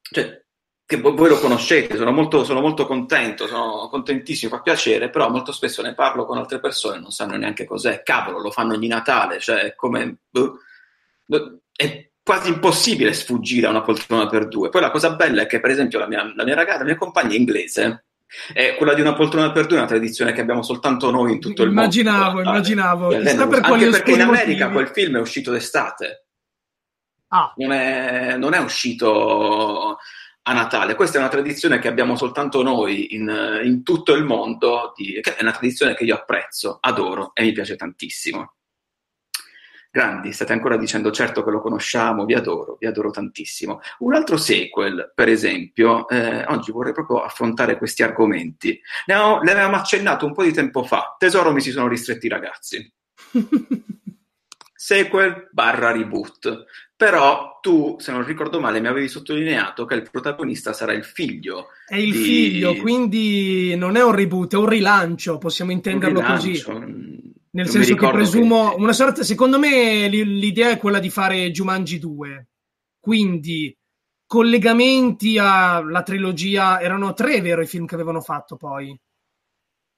[0.00, 0.42] cioè,
[0.90, 5.52] che voi lo conoscete, sono molto, sono molto contento, sono contentissimo, fa piacere, però molto
[5.52, 8.02] spesso ne parlo con altre persone non sanno neanche cos'è.
[8.02, 10.16] Cavolo, lo fanno ogni Natale, cioè è come...
[10.28, 10.58] Boh,
[11.76, 14.68] è quasi impossibile sfuggire a una poltrona per due.
[14.68, 16.96] Poi la cosa bella è che, per esempio, la mia, la mia ragazza, la mia
[16.96, 18.06] compagna è inglese,
[18.52, 21.38] è quella di una poltrona per due è una tradizione che abbiamo soltanto noi in
[21.38, 22.50] tutto il immaginavo, mondo.
[22.50, 23.48] Immaginavo, immaginavo.
[23.48, 24.72] Per anche perché in America motivi.
[24.72, 26.24] quel film è uscito d'estate.
[27.28, 27.52] Ah.
[27.58, 29.98] Non, è, non è uscito
[30.50, 30.96] a Natale.
[30.96, 35.42] Questa è una tradizione che abbiamo soltanto noi in, in tutto il mondo, di, è
[35.42, 38.54] una tradizione che io apprezzo, adoro e mi piace tantissimo.
[39.92, 43.80] Grandi, state ancora dicendo certo che lo conosciamo, vi adoro, vi adoro tantissimo.
[44.00, 48.80] Un altro sequel, per esempio, eh, oggi vorrei proprio affrontare questi argomenti.
[49.06, 51.14] Ne, ho, ne avevamo accennato un po' di tempo fa.
[51.16, 52.92] Tesoro mi si sono ristretti i ragazzi.
[54.74, 56.64] sequel barra reboot.
[57.00, 61.68] Però tu, se non ricordo male, mi avevi sottolineato che il protagonista sarà il figlio.
[61.86, 62.18] È il di...
[62.18, 66.62] figlio, quindi non è un reboot, è un rilancio, possiamo intenderlo così.
[66.70, 66.82] Mm,
[67.52, 68.82] Nel non senso che presumo che...
[68.82, 72.48] una sorta, secondo me l'idea è quella di fare Jumanji 2.
[73.00, 73.74] Quindi
[74.26, 78.94] collegamenti alla trilogia, erano tre vero i film che avevano fatto poi.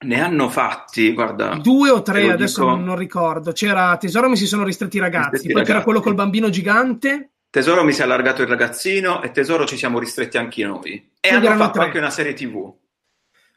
[0.03, 1.59] Ne hanno fatti, guarda.
[1.61, 2.77] Due o tre, adesso dico...
[2.77, 3.53] non ricordo.
[3.53, 5.73] C'era Tesoro mi si sono ristretti i ragazzi, ristretti poi ragazzi.
[5.73, 7.31] c'era quello col bambino gigante.
[7.51, 11.11] Tesoro mi si è allargato il ragazzino e Tesoro ci siamo ristretti anche noi.
[11.21, 11.85] E Quindi hanno fatto tre.
[11.85, 12.75] anche una serie TV.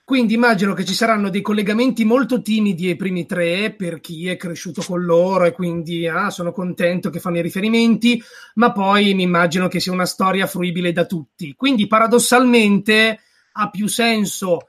[0.06, 4.38] Quindi immagino che ci saranno dei collegamenti molto timidi ai primi tre per chi è
[4.38, 8.22] cresciuto con loro e quindi ah, sono contento che fanno i riferimenti,
[8.56, 11.56] ma poi mi immagino che sia una storia fruibile da tutti.
[11.56, 13.20] Quindi paradossalmente
[13.54, 14.68] ha più senso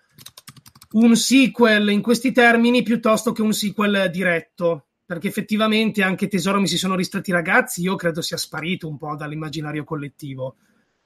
[0.92, 4.86] un sequel in questi termini piuttosto che un sequel diretto.
[5.06, 8.98] Perché effettivamente anche Tesoro mi si sono ristretti i ragazzi, io credo sia sparito un
[8.98, 10.56] po' dall'immaginario collettivo.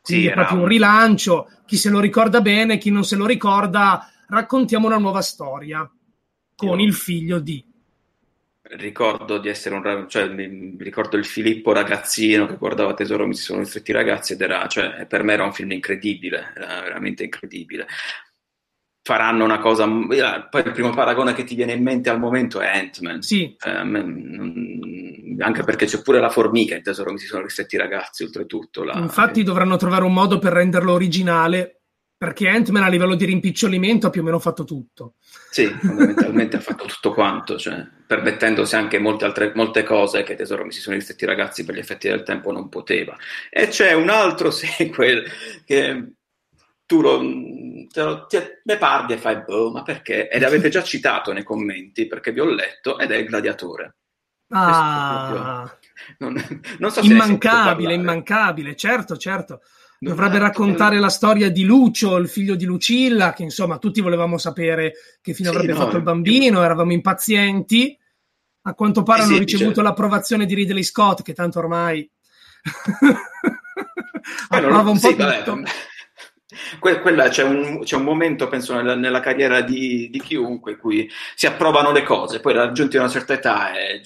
[0.01, 1.51] Quindi sì, è proprio un rilancio.
[1.67, 5.91] Chi se lo ricorda bene, chi non se lo ricorda, raccontiamo una nuova storia
[6.57, 7.63] con il figlio di.
[8.63, 13.43] Ricordo di essere un cioè, mi ricordo il Filippo ragazzino che guardava Tesoro mi si
[13.43, 17.25] sono ristretti i ragazzi ed era, cioè, per me era un film incredibile, era veramente
[17.25, 17.87] incredibile
[19.11, 19.89] faranno una cosa.
[19.89, 23.23] Poi il primo paragone che ti viene in mente al momento è Ant-Man.
[23.23, 23.57] Sì.
[23.61, 28.23] Eh, anche perché c'è pure la formica in tesoro, mi si sono ristretti i ragazzi,
[28.23, 28.85] oltretutto.
[28.85, 28.93] La...
[28.97, 31.81] Infatti, dovranno trovare un modo per renderlo originale.
[32.21, 35.15] Perché Ant-Man a livello di rimpicciolimento ha più o meno fatto tutto.
[35.51, 40.67] Sì, fondamentalmente ha fatto tutto quanto, cioè, permettendosi anche molte altre molte cose che Tesoro
[40.67, 43.17] mi si sono ristretti i ragazzi per gli effetti del tempo non poteva.
[43.49, 45.25] E c'è un altro sequel
[45.65, 46.13] che
[46.91, 47.21] tu lo,
[47.89, 50.29] te lo, te, ne parli e fai, boh, ma perché?
[50.29, 53.95] E l'avete già citato nei commenti perché vi ho letto ed è il gladiatore.
[54.49, 55.73] Ah,
[56.19, 56.35] non,
[56.79, 59.61] non so immancabile, immancabile, certo, certo.
[60.01, 64.95] Dovrebbe raccontare la storia di Lucio, il figlio di Lucilla, che insomma tutti volevamo sapere
[65.21, 67.97] che fine sì, avrebbe no, fatto il bambino, eravamo impazienti.
[68.63, 69.85] A quanto pare hanno ricevuto cioè...
[69.85, 73.17] l'approvazione di Ridley Scott, che tanto ormai eh,
[74.59, 75.55] approva un po' sì, tutto.
[75.55, 75.71] Vabbè
[76.79, 80.79] Que- quella, c'è, un, c'è, un, momento, penso, nella, nella carriera di, di, chiunque in
[80.79, 84.01] cui si approvano le cose, poi raggiunti una certa età e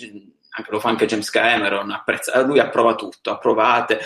[0.56, 4.00] anche, lo fa anche James Cameron, apprezza, lui approva tutto, approvate,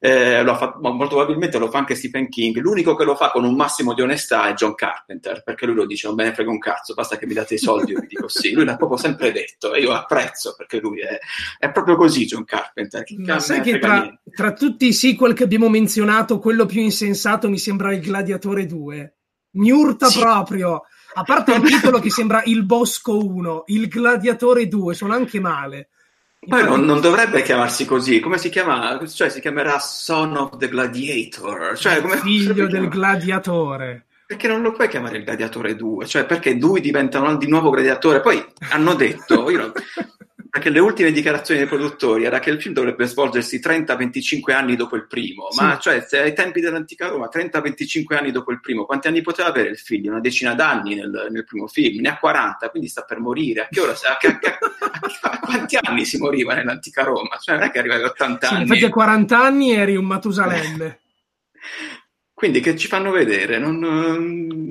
[0.00, 3.54] eh, fa, molto probabilmente lo fa anche Stephen King, l'unico che lo fa con un
[3.54, 6.58] massimo di onestà è John Carpenter, perché lui lo dice non me ne frega un
[6.58, 9.30] cazzo, basta che mi date i soldi, io vi dico sì, lui l'ha proprio sempre
[9.30, 11.18] detto e io apprezzo perché lui è,
[11.58, 13.04] è proprio così John Carpenter.
[13.18, 17.58] Ma sai che tra, tra tutti i sequel che abbiamo menzionato, quello più insensato mi
[17.58, 19.14] sembra il Gladiatore 2.
[19.52, 20.18] Mi urta sì.
[20.18, 20.82] proprio.
[21.14, 25.90] A parte il titolo che sembra Il Bosco 1, Il Gladiatore 2, sono anche male.
[26.44, 28.98] Poi non, non, dovrebbe chiamarsi così, come si chiama?
[29.06, 34.06] Cioè si chiamerà Son of the Gladiator, cioè come figlio del gladiatore.
[34.26, 36.04] Perché non lo puoi chiamare il gladiatore 2?
[36.06, 38.20] Cioè perché lui diventa di nuovo gladiatore?
[38.20, 39.72] Poi hanno detto, io
[40.52, 44.96] perché le ultime dichiarazioni dei produttori era che il film dovrebbe svolgersi 30-25 anni dopo
[44.96, 45.64] il primo, sì.
[45.64, 49.70] ma cioè ai tempi dell'antica Roma, 30-25 anni dopo il primo, quanti anni poteva avere
[49.70, 50.10] il figlio?
[50.10, 53.62] Una decina d'anni nel, nel primo film, ne ha 40, quindi sta per morire.
[53.62, 57.38] A che ora, a, a, a, a quanti anni si moriva nell'antica Roma?
[57.40, 58.62] Cioè non è che arrivavi a 80 sì, anni.
[58.64, 61.00] Infatti a 40 anni eri un Matusalemme.
[62.42, 63.56] Quindi che ci fanno vedere?
[63.60, 63.78] Non,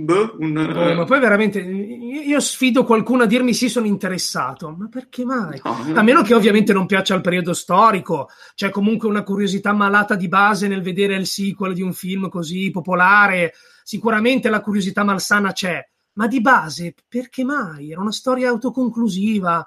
[0.04, 4.76] boh, un, boh, ma poi veramente io sfido qualcuno a dirmi sì, sono interessato.
[4.78, 5.62] Ma perché mai?
[5.64, 10.16] No, a meno che ovviamente non piaccia il periodo storico, c'è comunque una curiosità malata
[10.16, 13.54] di base nel vedere il sequel di un film così popolare.
[13.86, 15.82] Sicuramente la curiosità malsana c'è,
[16.16, 17.92] ma di base perché mai?
[17.92, 19.66] Era una storia autoconclusiva.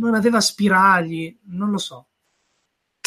[0.00, 2.08] non aveva spiragli, non lo so.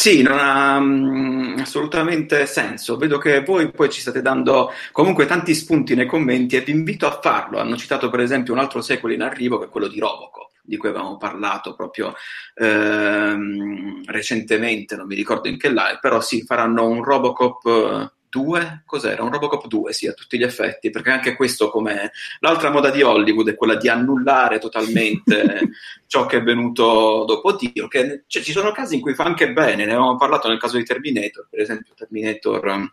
[0.06, 1.45] Sì, non ha mm,
[1.76, 2.96] assolutamente senso.
[2.96, 7.06] Vedo che voi poi ci state dando comunque tanti spunti nei commenti e vi invito
[7.06, 7.60] a farlo.
[7.60, 10.78] Hanno citato per esempio un altro sequel in arrivo che è quello di Robocop, di
[10.78, 12.14] cui avevamo parlato proprio
[12.56, 19.24] ehm, recentemente, non mi ricordo in che live, però sì, faranno un Robocop 2, cos'era?
[19.24, 23.02] Un Robocop 2, sì, a tutti gli effetti, perché anche questo come l'altra moda di
[23.02, 25.70] Hollywood è quella di annullare totalmente
[26.06, 29.54] ciò che è venuto dopo Dio, che cioè, ci sono casi in cui fa anche
[29.54, 32.92] bene, ne avevamo parlato nel caso di Terminator, per esempio Terminator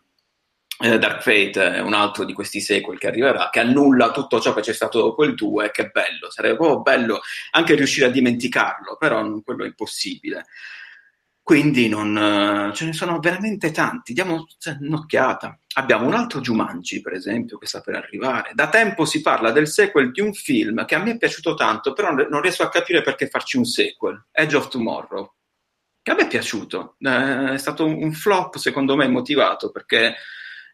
[0.78, 4.55] eh, Dark Fate è un altro di questi sequel che arriverà, che annulla tutto ciò
[4.55, 8.11] che c'è stato dopo il 2, che è bello, sarebbe proprio bello anche riuscire a
[8.11, 10.46] dimenticarlo, però quello è impossibile.
[11.44, 15.59] Quindi non, eh, ce ne sono veramente tanti, diamo cioè, un'occhiata.
[15.74, 18.52] Abbiamo un altro Jumanji, per esempio, che sta per arrivare.
[18.55, 21.94] Da tempo si parla del sequel di un film che a me è piaciuto tanto,
[21.94, 24.26] però non riesco a capire perché farci un sequel.
[24.31, 25.35] Edge of Tomorrow,
[26.00, 26.94] che a me è piaciuto.
[27.00, 30.14] Eh, è stato un flop, secondo me, motivato, perché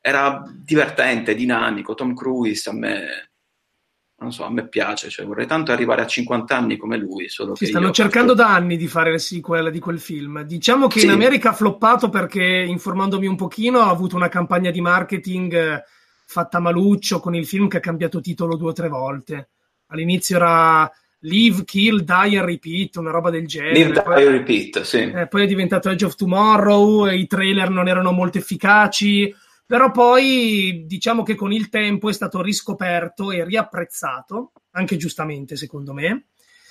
[0.02, 1.94] era divertente, dinamico.
[1.94, 3.30] Tom Cruise a me
[4.20, 7.28] non so, a me piace, cioè vorrei tanto arrivare a 50 anni come lui.
[7.28, 8.48] Solo si stanno cercando fatto...
[8.48, 10.42] da anni di fare il sequel di quel film.
[10.42, 11.06] Diciamo che sì.
[11.06, 15.84] in America ha floppato perché, informandomi un pochino, ha avuto una campagna di marketing eh,
[16.24, 19.50] fatta maluccio con il film che ha cambiato titolo due o tre volte.
[19.86, 23.74] All'inizio era Live, Kill, Die and Repeat, una roba del genere.
[23.74, 24.98] Live, Die and Repeat, sì.
[24.98, 29.32] Eh, poi è diventato Edge of Tomorrow, i trailer non erano molto efficaci
[29.68, 35.92] però poi diciamo che con il tempo è stato riscoperto e riapprezzato, anche giustamente secondo
[35.92, 36.28] me.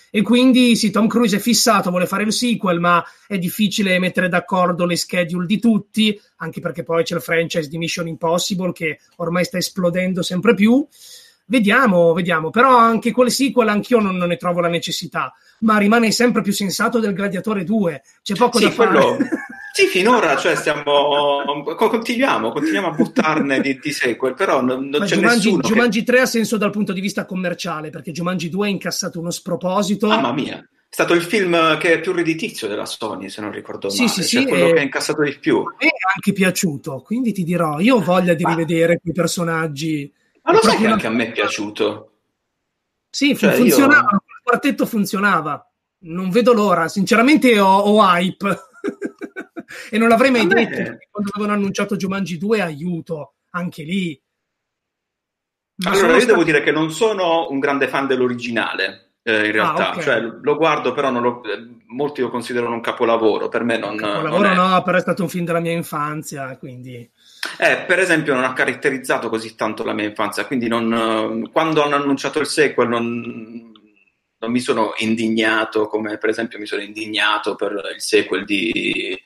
[0.10, 4.30] E quindi sì, Tom Cruise è fissato, vuole fare il sequel, ma è difficile mettere
[4.30, 8.98] d'accordo le schedule di tutti, anche perché poi c'è il franchise di Mission Impossible che
[9.18, 10.84] ormai sta esplodendo sempre più.
[11.50, 16.12] Vediamo, vediamo, però anche quel sequel anch'io non, non ne trovo la necessità, ma rimane
[16.12, 18.02] sempre più sensato del Gladiatore 2.
[18.22, 19.02] C'è poco sì, da quello...
[19.02, 19.30] fare.
[19.78, 25.18] Sì, finora cioè, stiamo, continuiamo, continuiamo a buttarne di, di sequel, però non, non c'è
[25.18, 25.62] Jumanji, nessuno.
[25.62, 26.06] Jumanji che...
[26.06, 30.08] 3 ha senso dal punto di vista commerciale, perché Jumanji 2 ha incassato uno sproposito.
[30.08, 33.90] Mamma mia, è stato il film che è più redditizio della Sony, se non ricordo
[33.90, 34.14] sì, male.
[34.14, 35.58] Sì, cioè sì, quello che ha incassato di più.
[35.58, 40.12] A me è anche piaciuto, quindi ti dirò, io ho voglia di rivedere quei personaggi.
[40.48, 42.12] Ma lo sai che anche a me è piaciuto?
[43.10, 44.18] Sì, cioè, funzionava, io...
[44.18, 45.72] il quartetto funzionava.
[46.00, 48.58] Non vedo l'ora, sinceramente ho, ho hype.
[49.92, 51.08] e non l'avrei mai a detto me...
[51.12, 54.20] quando avevano annunciato Jumanji 2 aiuto anche lì
[55.84, 56.32] Ma allora io stato...
[56.32, 60.04] devo dire che non sono un grande fan dell'originale eh, in realtà, ah, okay.
[60.04, 64.42] cioè lo guardo però lo, eh, molti lo considerano un capolavoro per me non, capolavoro
[64.42, 64.56] non è...
[64.56, 67.10] no però è stato un film della mia infanzia quindi
[67.58, 71.96] eh, per esempio non ha caratterizzato così tanto la mia infanzia quindi non, quando hanno
[71.96, 73.72] annunciato il sequel non,
[74.40, 79.18] non mi sono indignato come per esempio mi sono indignato per il sequel di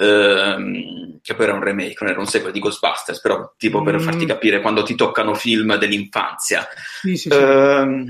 [0.00, 3.96] ehm, che poi era un remake, non era un sequel di Ghostbusters, però tipo per
[3.96, 4.00] mm.
[4.00, 6.66] farti capire quando ti toccano film dell'infanzia.
[7.02, 7.36] Sì, sì, sì.
[7.36, 8.06] Ehm,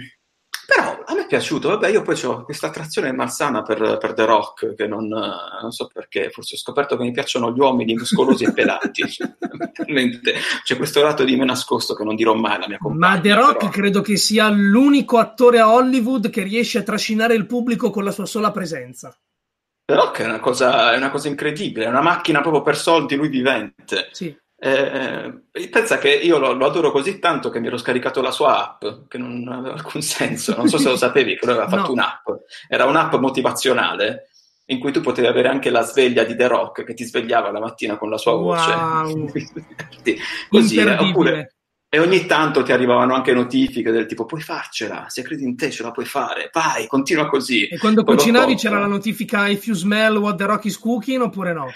[0.72, 4.24] però a me è piaciuto, vabbè, io poi ho questa attrazione malsana per, per The
[4.24, 8.44] Rock, che non, non, so perché, forse ho scoperto che mi piacciono gli uomini muscolosi
[8.44, 9.02] e pelati.
[10.62, 13.14] c'è questo lato di me nascosto che non dirò mai alla mia compagna.
[13.14, 13.70] Ma The Rock però...
[13.70, 18.12] credo che sia l'unico attore a Hollywood che riesce a trascinare il pubblico con la
[18.12, 19.12] sua sola presenza.
[19.84, 23.16] The Rock è una cosa, è una cosa incredibile, è una macchina proprio per soldi,
[23.16, 24.08] lui vivente.
[24.12, 24.32] Sì.
[24.62, 28.62] Eh, pensa che io lo, lo, adoro così tanto che mi ero scaricato la sua
[28.62, 30.54] app, che non aveva alcun senso.
[30.54, 31.92] Non so se lo sapevi, che lui aveva fatto no.
[31.92, 32.28] un'app.
[32.68, 34.28] Era un'app motivazionale
[34.66, 37.58] in cui tu potevi avere anche la sveglia di The Rock che ti svegliava la
[37.58, 38.70] mattina con la sua voce.
[38.70, 39.32] Wow.
[40.50, 41.54] Così, eh, oppure,
[41.92, 45.70] e ogni tanto ti arrivavano anche notifiche del tipo puoi farcela, se credi in te
[45.70, 47.66] ce la puoi fare, vai, continua così.
[47.66, 51.20] E quando Poi cucinavi c'era la notifica if you smell what the rock is cooking
[51.20, 51.66] oppure no?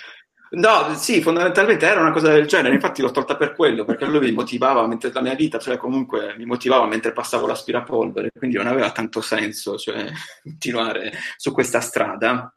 [0.54, 4.20] No, sì, fondamentalmente era una cosa del genere, infatti l'ho tolta per quello, perché lui
[4.20, 8.66] mi motivava mentre la mia vita, cioè comunque mi motivava mentre passavo l'aspirapolvere, quindi non
[8.66, 10.10] aveva tanto senso cioè,
[10.42, 12.54] continuare su questa strada.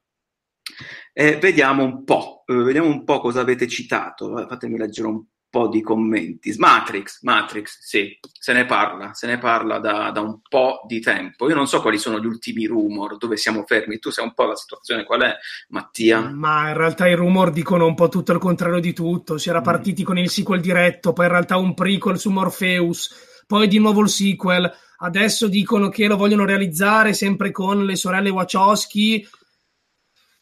[1.14, 5.68] Eh, vediamo un po', eh, vediamo un po' cosa avete citato, fatemi leggere un po'
[5.68, 6.54] di commenti.
[6.58, 11.48] Matrix, Matrix, sì, se ne parla, se ne parla da, da, un po' di tempo.
[11.50, 14.00] Io non so quali sono gli ultimi rumor, dove siamo fermi.
[14.00, 15.36] Tu sai un po' la situazione qual è,
[15.69, 16.30] Mattia?
[16.34, 19.38] Ma in realtà i rumor dicono un po' tutto il contrario di tutto.
[19.38, 19.63] Si era mm.
[19.63, 20.06] partiti mm.
[20.06, 24.10] con il sequel diretto, poi in realtà un prequel su Morpheus, poi di nuovo il
[24.10, 24.71] sequel.
[25.00, 29.28] Adesso dicono che lo vogliono realizzare sempre con le sorelle Wachowski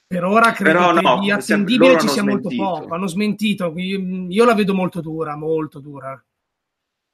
[0.07, 2.49] per ora credo Però no, che di attendibile ci sia smentito.
[2.49, 2.93] molto poco.
[2.93, 3.73] Hanno smentito.
[3.75, 6.23] Io la vedo molto dura, molto dura.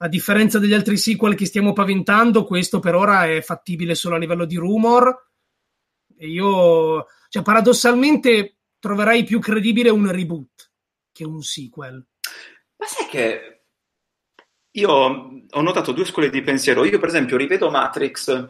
[0.03, 4.17] A differenza degli altri sequel che stiamo paventando, questo per ora è fattibile solo a
[4.17, 5.29] livello di rumor.
[6.17, 10.71] E io, cioè, paradossalmente troverai più credibile un reboot
[11.11, 12.05] che un sequel.
[12.77, 13.63] Ma sai che
[14.71, 16.83] io ho notato due scuole di pensiero.
[16.83, 18.49] Io, per esempio, rivedo Matrix.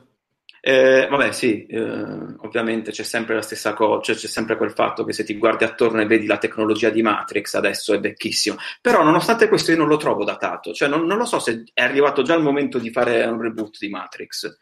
[0.64, 5.04] Eh, vabbè, sì, eh, ovviamente c'è sempre la stessa cosa, cioè c'è sempre quel fatto
[5.04, 8.58] che se ti guardi attorno e vedi la tecnologia di Matrix adesso è vecchissimo.
[8.80, 10.72] Però, nonostante questo, io non lo trovo datato.
[10.72, 13.80] Cioè, non, non lo so se è arrivato già il momento di fare un reboot
[13.80, 14.56] di Matrix.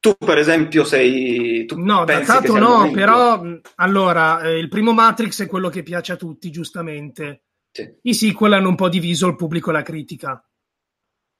[0.00, 1.66] Tu, per esempio, sei.
[1.66, 3.42] Tu no, datato no, però
[3.74, 7.42] allora eh, il primo Matrix è quello che piace a tutti, giustamente.
[7.70, 7.86] Sì.
[8.02, 10.42] I sequel hanno un po' diviso il pubblico e la critica.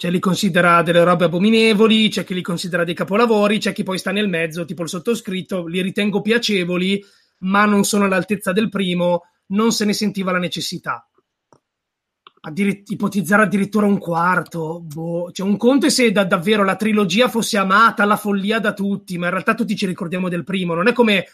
[0.00, 3.98] C'è chi considera delle robe abominevoli, c'è chi li considera dei capolavori, c'è chi poi
[3.98, 7.04] sta nel mezzo, tipo il sottoscritto, li ritengo piacevoli,
[7.40, 11.06] ma non sono all'altezza del primo, non se ne sentiva la necessità.
[12.40, 15.30] Addir- ipotizzare addirittura un quarto, boh.
[15.32, 19.18] cioè un conto è se da- davvero la trilogia fosse amata alla follia da tutti,
[19.18, 21.26] ma in realtà tutti ci ricordiamo del primo, non è come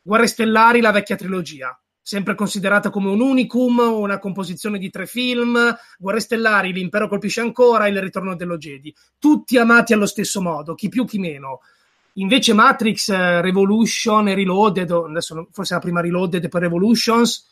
[0.00, 5.76] Guerre Stellari, la vecchia trilogia sempre considerata come un unicum, una composizione di tre film,
[5.98, 10.88] Guerre Stellari, L'Impero colpisce ancora, Il ritorno dello Jedi, tutti amati allo stesso modo, chi
[10.88, 11.62] più chi meno.
[12.12, 17.44] Invece Matrix, eh, Revolution e Reloaded, adesso forse la prima Reloaded e poi Revolutions,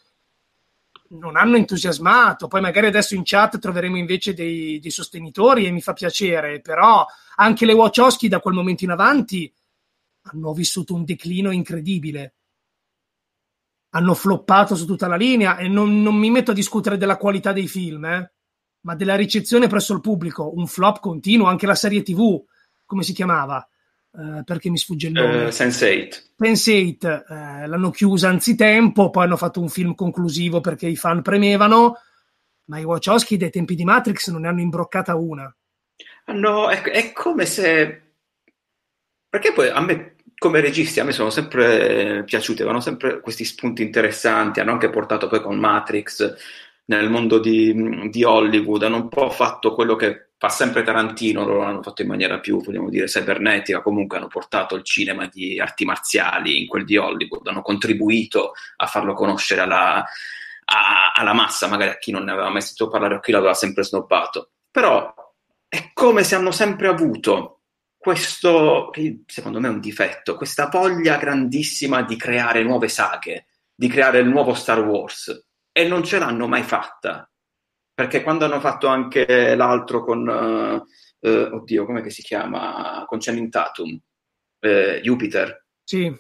[1.09, 2.46] non hanno entusiasmato.
[2.46, 7.05] Poi magari adesso in chat troveremo invece dei, dei sostenitori e mi fa piacere, però
[7.36, 9.52] anche le Wachowski da quel momento in avanti
[10.26, 12.34] hanno vissuto un declino incredibile
[13.95, 17.53] hanno floppato su tutta la linea e non, non, mi metto a discutere della qualità
[17.53, 18.32] dei film, eh,
[18.80, 20.53] ma della ricezione presso il pubblico.
[20.55, 22.42] Un flop continuo, anche la serie TV,
[22.84, 23.66] come si chiamava?
[24.11, 25.45] Uh, perché mi sfugge il nome.
[25.45, 26.09] Uh, Sense8.
[26.40, 31.97] Sense8 uh, l'hanno chiusa anzitempo, poi hanno fatto un film conclusivo perché i fan premevano,
[32.66, 35.53] ma i Wachowski dai tempi di Matrix non ne hanno imbroccata una.
[36.26, 38.03] No, è, è come se...
[39.28, 40.13] Perché poi a me
[40.45, 45.26] come registi a me sono sempre piaciuti, avevano sempre questi spunti interessanti, hanno anche portato
[45.26, 46.34] poi con Matrix
[46.84, 51.62] nel mondo di, di, Hollywood, hanno un po' fatto quello che fa sempre Tarantino, loro
[51.62, 55.86] l'hanno fatto in maniera più, vogliamo dire, cybernetica, comunque hanno portato il cinema di arti
[55.86, 61.92] marziali in quel di Hollywood, hanno contribuito a farlo conoscere alla, a, alla massa, magari
[61.92, 64.51] a chi non ne aveva mai sentito parlare o chi l'aveva sempre snobbato.
[64.70, 65.14] Però
[65.66, 67.61] è come se hanno sempre avuto
[68.05, 73.88] questo, che secondo me è un difetto, questa voglia grandissima di creare nuove saghe, di
[73.88, 77.26] creare il nuovo Star Wars, e non ce l'hanno mai fatta.
[77.94, 83.05] Perché quando hanno fatto anche l'altro con, uh, uh, oddio, come si chiama?
[83.07, 83.98] Con Channing Tatum,
[84.61, 85.64] uh, Jupiter.
[85.82, 86.14] Sì.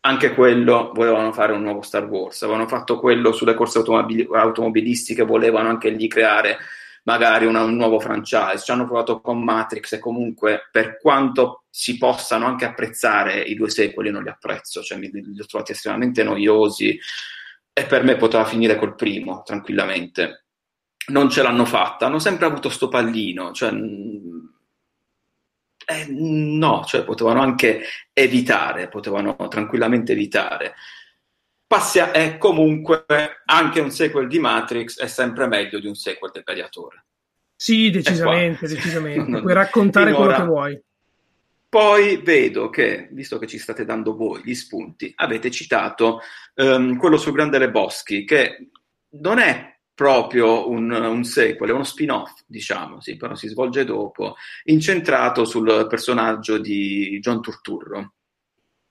[0.00, 5.22] Anche quello volevano fare un nuovo Star Wars, avevano fatto quello sulle corse automobil- automobilistiche,
[5.22, 6.58] volevano anche lì creare
[7.04, 8.64] magari una, un nuovo franchise.
[8.64, 13.70] Ci hanno provato con Matrix e comunque per quanto si possano anche apprezzare i due
[13.70, 16.98] sequeli, non li apprezzo, cioè mi, li ho trovati estremamente noiosi
[17.72, 20.44] e per me poteva finire col primo tranquillamente.
[21.06, 23.70] Non ce l'hanno fatta, hanno sempre avuto sto pallino, cioè,
[25.86, 27.82] eh, no, cioè potevano anche
[28.12, 30.74] evitare, potevano tranquillamente evitare.
[31.74, 33.04] Passia è comunque
[33.46, 37.06] anche un sequel di Matrix è sempre meglio di un sequel del Gladiatore.
[37.56, 39.28] Sì, decisamente, decisamente.
[39.28, 40.82] Non, Puoi raccontare finora, quello che vuoi.
[41.68, 46.20] Poi vedo che, visto che ci state dando voi gli spunti, avete citato
[46.54, 48.68] um, quello sul Grande Le Boschi, che
[49.20, 54.36] non è proprio un, un, sequel, è uno spin-off, diciamo, sì, però si svolge dopo,
[54.64, 58.12] incentrato sul personaggio di John Turturro,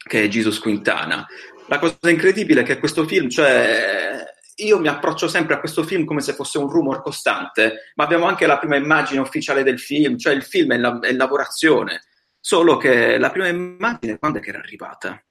[0.06, 1.26] che è Jesus Quintana,
[1.68, 4.24] la cosa incredibile è che questo film, cioè,
[4.58, 8.26] io mi approccio sempre a questo film come se fosse un rumor costante, ma abbiamo
[8.26, 12.04] anche la prima immagine ufficiale del film, cioè il film è la- è lavorazione,
[12.40, 15.24] solo che la prima immagine quando è che era arrivata?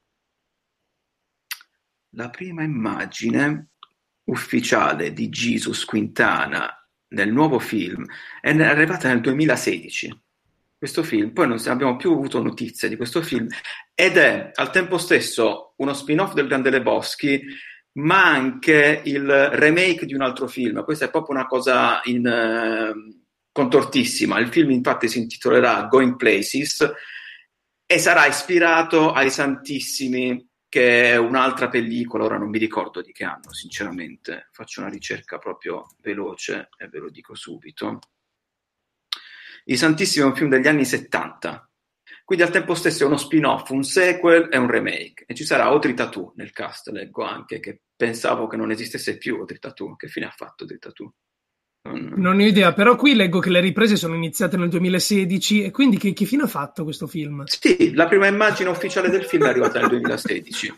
[2.14, 3.68] La prima immagine
[4.24, 6.76] ufficiale di Jesus Quintana
[7.09, 8.05] nel nuovo film
[8.41, 10.20] è arrivata nel 2016
[10.83, 13.47] questo film, poi non abbiamo più avuto notizie di questo film
[13.95, 17.43] ed è al tempo stesso uno spin-off del Grande Lebowski,
[17.95, 20.82] ma anche il remake di un altro film.
[20.84, 23.22] Questa è proprio una cosa in, uh,
[23.53, 24.38] contortissima.
[24.38, 26.90] Il film infatti si intitolerà Going Places
[27.86, 33.24] e sarà ispirato ai Santissimi, che è un'altra pellicola, ora non mi ricordo di che
[33.24, 34.49] anno, sinceramente.
[34.53, 37.99] Faccio una ricerca proprio veloce e ve lo dico subito.
[39.64, 41.70] I Santissimi è un film degli anni 70,
[42.33, 45.24] quindi al tempo stesso è uno spin-off, un sequel e un remake.
[45.26, 49.37] E ci sarà Audrey Tattoo nel cast, leggo anche, che pensavo che non esistesse più
[49.37, 49.97] Audrey Tattoo.
[49.97, 51.12] Che fine ha fatto Audrey Tattoo?
[51.83, 55.70] Non- Non ho idea, però qui leggo che le riprese sono iniziate nel 2016 e
[55.70, 57.45] quindi che, che fine ha fatto questo film?
[57.45, 60.74] Sì, la prima immagine ufficiale del film è arrivata nel 2016.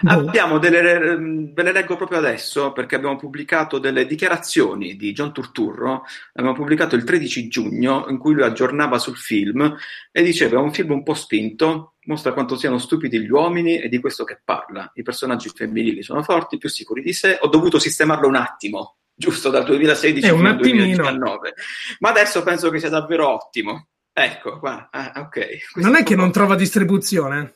[0.00, 0.10] Boh.
[0.10, 5.32] Abbiamo delle, ehm, ve le leggo proprio adesso perché abbiamo pubblicato delle dichiarazioni di John
[5.32, 9.76] Turturro, abbiamo pubblicato il 13 giugno in cui lui aggiornava sul film
[10.12, 13.88] e diceva è un film un po' spinto, mostra quanto siano stupidi gli uomini e
[13.88, 14.90] di questo che parla.
[14.94, 19.50] I personaggi femminili sono forti, più sicuri di sé, ho dovuto sistemarlo un attimo, giusto
[19.50, 20.84] dal 2016 Eh, al attimino.
[20.84, 21.54] 2019,
[21.98, 23.88] ma adesso penso che sia davvero ottimo.
[24.12, 25.30] Ecco, qua, ah, ok.
[25.72, 27.54] Questo Non è che un po'- non trova distribuzione,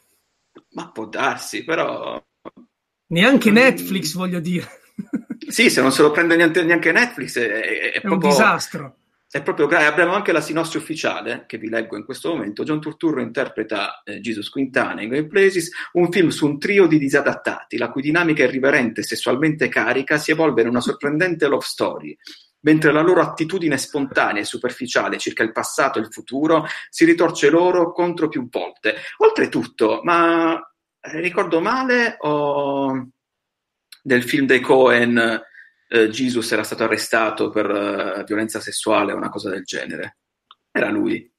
[0.74, 2.22] Ma può darsi, però
[3.12, 3.50] neanche.
[3.50, 4.66] Netflix, voglio dire.
[5.48, 8.30] Sì, se non se lo prende neanche, neanche Netflix è, è- è È un proprio,
[8.30, 8.96] disastro.
[9.30, 9.86] è proprio grave.
[9.86, 12.62] Abbiamo anche la sinossi ufficiale che vi leggo in questo momento.
[12.64, 16.98] John Turturro interpreta eh, Jesus Quintana in Great Places, un film su un trio di
[16.98, 22.16] disadattati, la cui dinamica irriverente e sessualmente carica si evolve in una sorprendente love story.
[22.64, 27.50] Mentre la loro attitudine spontanea e superficiale circa il passato e il futuro si ritorce
[27.50, 28.94] loro contro più volte.
[29.18, 30.60] Oltretutto, ma
[31.20, 33.09] ricordo male o
[34.03, 35.40] del film dei Cohen
[35.88, 40.18] eh, Jesus era stato arrestato per eh, violenza sessuale o una cosa del genere.
[40.70, 41.30] Era lui.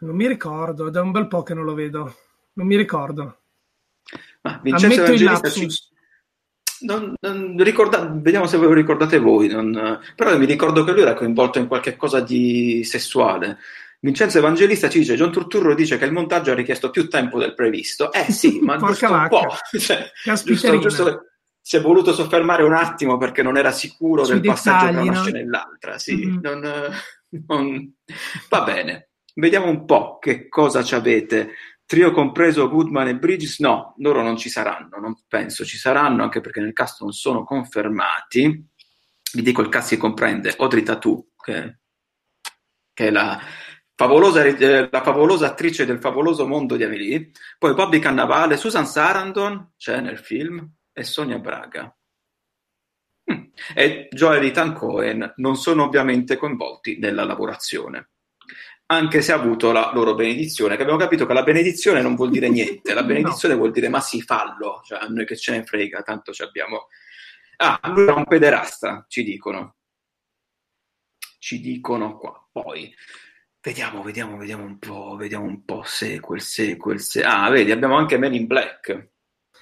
[0.00, 2.16] Non mi ricordo, da un bel po' che non lo vedo.
[2.54, 3.38] Non mi ricordo.
[4.42, 5.90] Ma Vincenzo Ammetto il Evangelista ci-
[6.86, 9.48] non- non ricorda- Vediamo se ve lo ricordate voi.
[9.48, 13.58] non- Però mi ricordo che lui era coinvolto in qualche cosa di sessuale.
[14.04, 17.54] Vincenzo Evangelista ci dice: John Turturro dice che il montaggio ha richiesto più tempo del
[17.54, 18.12] previsto.
[18.12, 19.46] Eh sì, ma giusto un po'.
[19.78, 20.10] Cioè,
[20.44, 21.26] giusto, giusto-
[21.64, 25.08] si è voluto soffermare un attimo perché non era sicuro Sui del passaggio tra dettagli,
[25.08, 25.22] una no?
[25.22, 25.98] scena e l'altra.
[25.98, 26.40] Sì, Mhm.
[26.42, 26.60] non,
[27.46, 27.94] non-
[28.48, 31.52] Va bene, vediamo un po' che cosa ci avete.
[31.86, 33.60] Trio compreso Goodman e Bridges?
[33.60, 37.44] No, loro non ci saranno, non penso ci saranno, anche perché nel cast non sono
[37.44, 38.66] confermati.
[39.34, 41.78] Vi dico il cast che comprende Audrey Tautou, che,
[42.92, 43.38] che è la
[43.94, 49.72] favolosa, eh, la favolosa attrice del favoloso mondo di Amelie, poi Bobby Cannavale, Susan Sarandon,
[49.76, 51.94] c'è nel film, e Sonia Braga.
[53.32, 53.44] Mm.
[53.74, 58.08] E Joel Ethan Cohen non sono ovviamente coinvolti nella lavorazione
[58.92, 62.30] anche se ha avuto la loro benedizione, che abbiamo capito che la benedizione non vuol
[62.30, 65.64] dire niente, la benedizione vuol dire ma sì, fallo, cioè a noi che ce ne
[65.64, 66.88] frega, tanto ci abbiamo...
[67.56, 69.76] Ah, lui era un pederasta, ci dicono.
[71.38, 72.48] Ci dicono qua.
[72.50, 72.92] Poi,
[73.62, 77.22] vediamo, vediamo, vediamo un po', vediamo un po' sequel, sequel, se...
[77.22, 79.08] Ah, vedi, abbiamo anche Men in Black.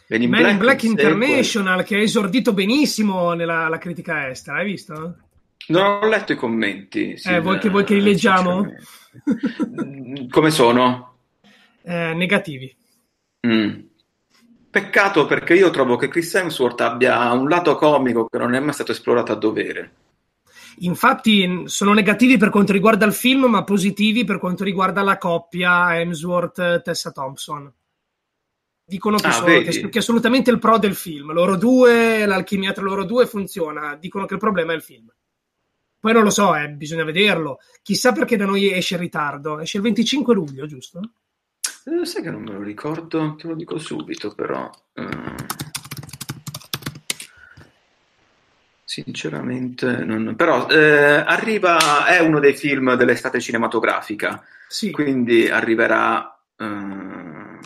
[0.08, 0.98] Men Man in Black sequel.
[1.12, 5.16] International che ha esordito benissimo nella la critica estera, hai visto?
[5.68, 7.16] Non ho letto i commenti.
[7.16, 8.66] sì, Eh, vuoi che- vuoi che li leggiamo?
[10.30, 11.14] Come sono?
[11.82, 12.74] Eh, negativi.
[13.46, 13.80] Mm.
[14.70, 18.72] Peccato perché io trovo che Chris Hemsworth abbia un lato comico che non è mai
[18.72, 19.92] stato esplorato a dovere.
[20.78, 25.98] Infatti sono negativi per quanto riguarda il film, ma positivi per quanto riguarda la coppia
[25.98, 27.72] Hemsworth-Tessa Thompson.
[28.84, 31.32] Dicono che, Ah, sono, che, che è assolutamente il pro del film.
[31.32, 33.94] Loro due, l'alchimia tra loro due funziona.
[33.94, 35.12] Dicono che il problema è il film.
[36.00, 37.58] Poi non lo so, eh, bisogna vederlo.
[37.82, 39.60] Chissà perché da noi esce in ritardo.
[39.60, 41.00] Esce il 25 luglio, giusto?
[41.84, 44.68] Eh, sai che non me lo ricordo, te lo dico subito, però.
[44.94, 45.08] eh,
[48.92, 50.34] Sinceramente, non...
[50.34, 54.90] però eh, arriva, è uno dei film dell'estate cinematografica, Sì.
[54.90, 57.58] quindi arriverà eh,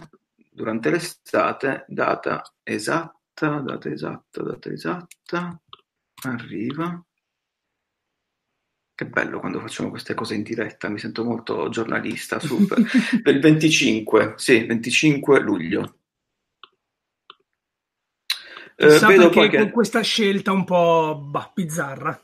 [0.50, 5.58] durante l'estate, data esatta, data esatta, data esatta,
[6.24, 7.02] arriva.
[8.94, 12.78] Che bello quando facciamo queste cose in diretta, mi sento molto giornalista, super.
[13.24, 16.00] Del 25, sì, 25 luglio.
[18.76, 22.20] Eh, Chissà vedo perché che con questa scelta un po' bah, bizzarra.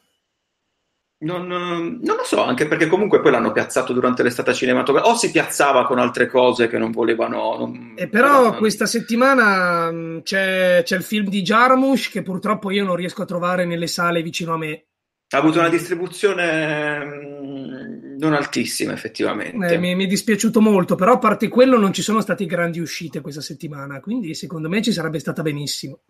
[1.23, 5.31] non, non lo so, anche perché comunque poi l'hanno piazzato durante l'estate cinematografica, o si
[5.31, 7.57] piazzava con altre cose che non volevano.
[7.59, 12.71] non- E però eh, questa settimana mh, c'è, c'è il film di Jarmusch che purtroppo
[12.71, 14.85] io non riesco a trovare nelle sale vicino a me.
[15.33, 19.75] Ha avuto una distribuzione mm, non altissima, effettivamente.
[19.75, 22.81] Eh, mi, mi è dispiaciuto molto, però a parte quello non ci sono state grandi
[22.81, 26.01] uscite questa settimana, quindi secondo me ci sarebbe stata benissimo.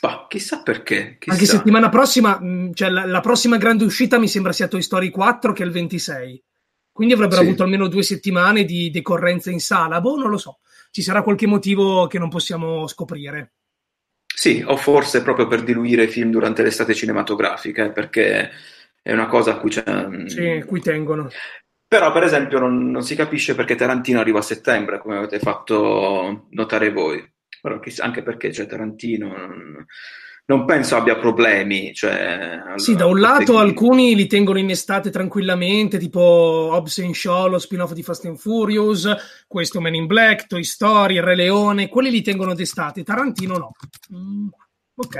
[0.00, 1.16] Bah, chissà perché.
[1.18, 1.32] Chissà.
[1.34, 5.10] Anche settimana prossima, mh, cioè la, la prossima grande uscita mi sembra sia Toy Story
[5.10, 6.42] 4 che è il 26.
[6.92, 7.46] Quindi avrebbero Sì.
[7.46, 10.00] avuto almeno due settimane di decorrenza in sala.
[10.00, 10.58] Boh, non lo so.
[10.90, 13.52] Ci sarà qualche motivo che non possiamo scoprire.
[14.34, 18.50] Sì, o forse proprio per diluire i film durante l'estate cinematografica, eh, perché
[19.02, 19.84] è una cosa a cui c'è...
[20.06, 21.28] mm, Sì, qui tengono.
[21.88, 26.46] Però, per esempio, non, non si capisce perché Tarantino arriva a settembre, come avete fatto
[26.50, 27.24] notare voi.
[27.60, 29.86] Però chissà- anche perché c'è Tarantino, non,
[30.46, 31.92] non penso abbia problemi.
[31.94, 33.58] Cioè, sì, da un lato che...
[33.58, 38.38] alcuni li tengono in estate tranquillamente, tipo Hobbs and Shaw, lo spin-off di Fast and
[38.38, 43.56] Furious, questo Man in Black, Toy Story, Il Re Leone, quelli li tengono d'estate, Tarantino
[43.56, 43.72] no.
[44.14, 44.48] Mm,
[44.96, 45.18] ok.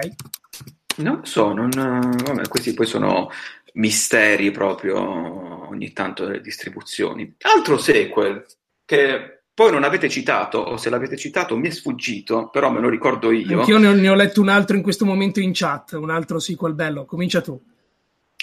[0.97, 3.30] Non so, non, vabbè, questi poi sono
[3.74, 7.34] misteri proprio ogni tanto delle distribuzioni.
[7.43, 8.45] Altro sequel
[8.84, 12.88] che poi non avete citato, o se l'avete citato mi è sfuggito, però me lo
[12.88, 13.59] ricordo io.
[13.59, 16.38] Anch'io ne ho, ne ho letto un altro in questo momento in chat, un altro
[16.38, 17.04] sequel bello.
[17.04, 17.61] Comincia tu.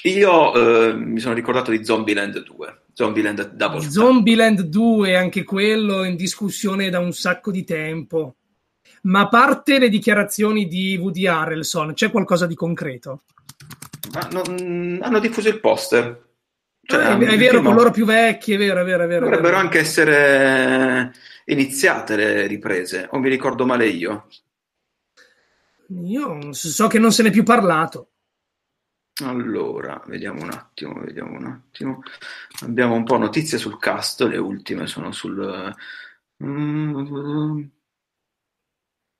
[0.03, 2.81] Io eh, mi sono ricordato di Zombieland 2.
[2.91, 8.35] Zombieland Double Zombieland 2, anche quello in discussione da un sacco di tempo.
[9.03, 13.21] Ma a parte le dichiarazioni di Woody Harrelson, c'è qualcosa di concreto?
[14.11, 16.24] Ma non, hanno diffuso il poster.
[16.87, 19.25] Cioè, ah, è, è vero, con loro più vecchi, è vero, è vero, è vero.
[19.25, 21.13] Dovrebbero anche essere
[21.45, 24.27] iniziate le riprese, o mi ricordo male io?
[25.87, 28.11] Io so che non se n'è più parlato.
[29.23, 32.03] Allora, vediamo un attimo, vediamo un attimo.
[32.61, 35.73] Abbiamo un po' notizie sul cast, le ultime sono sul...
[36.43, 37.63] Mm...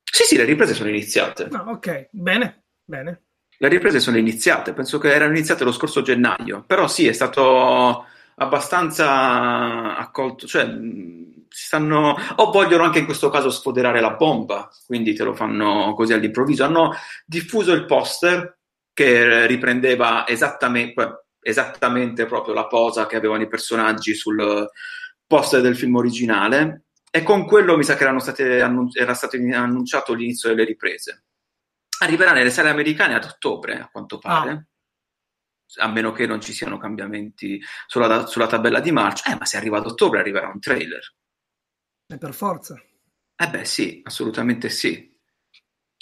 [0.04, 1.48] Sì, sì, le riprese sono iniziate.
[1.50, 3.25] No, ok, bene, bene.
[3.58, 8.04] Le riprese sono iniziate, penso che erano iniziate lo scorso gennaio, però sì, è stato
[8.36, 10.68] abbastanza accolto, cioè
[11.48, 16.12] stanno o vogliono anche in questo caso sfoderare la bomba, quindi te lo fanno così
[16.12, 16.64] all'improvviso.
[16.64, 16.94] Hanno
[17.24, 18.58] diffuso il poster
[18.92, 24.68] che riprendeva esattamente, esattamente proprio la posa che avevano i personaggi sul
[25.26, 28.58] poster del film originale e con quello mi sa che state,
[28.92, 31.24] era stato annunciato l'inizio delle riprese
[31.98, 34.50] arriverà nelle sale americane ad ottobre, a quanto pare.
[34.50, 35.84] Ah.
[35.84, 39.32] A meno che non ci siano cambiamenti sulla, sulla tabella di marcia.
[39.32, 41.14] Eh, ma se arriva ad ottobre arriverà un trailer.
[42.06, 42.80] E per forza.
[43.38, 45.12] Eh beh, sì, assolutamente sì.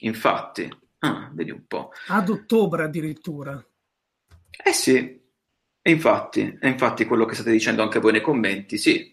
[0.02, 0.68] Infatti,
[0.98, 1.92] ah, vedi un po'.
[2.08, 3.64] Ad ottobre addirittura.
[4.64, 5.22] Eh sì,
[5.86, 9.12] e infatti, è infatti quello che state dicendo anche voi nei commenti, sì.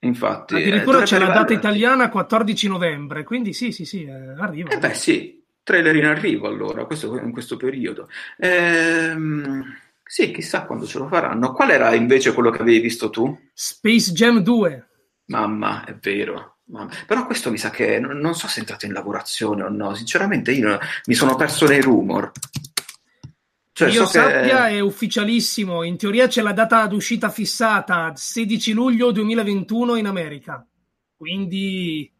[0.00, 4.70] Infatti, addirittura eh, c'è la data italiana 14 novembre, quindi sì, sì, sì, eh, arriva.
[4.70, 8.08] Eh beh, sì, trailer in arrivo allora, questo, in questo periodo.
[8.38, 9.64] Ehm,
[10.04, 11.52] sì, chissà quando ce lo faranno.
[11.52, 13.38] Qual era invece quello che avevi visto tu?
[13.52, 14.88] Space Jam 2.
[15.26, 16.58] Mamma, è vero.
[16.64, 16.90] Mamma.
[17.06, 19.94] Però questo mi sa che non, non, so se è entrato in lavorazione o no.
[19.94, 22.30] Sinceramente, io mi sono perso nei rumor.
[23.74, 24.76] Cioè, io so sappia che...
[24.76, 25.82] è ufficialissimo.
[25.82, 30.66] In teoria c'è la data d'uscita fissata 16 luglio 2021 in America.
[31.16, 32.12] Quindi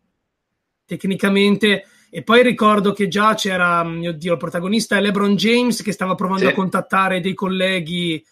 [0.86, 5.92] tecnicamente e poi ricordo che già c'era, mio Dio, il protagonista è LeBron James che
[5.92, 6.50] stava provando sì.
[6.50, 8.22] a contattare dei colleghi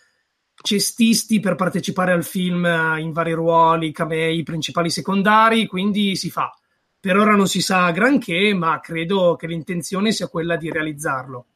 [0.53, 6.55] cestisti per partecipare al film eh, in vari ruoli, camei principali secondari, quindi si fa.
[7.01, 11.47] Per ora non si sa granché, ma credo che l'intenzione sia quella di realizzarlo.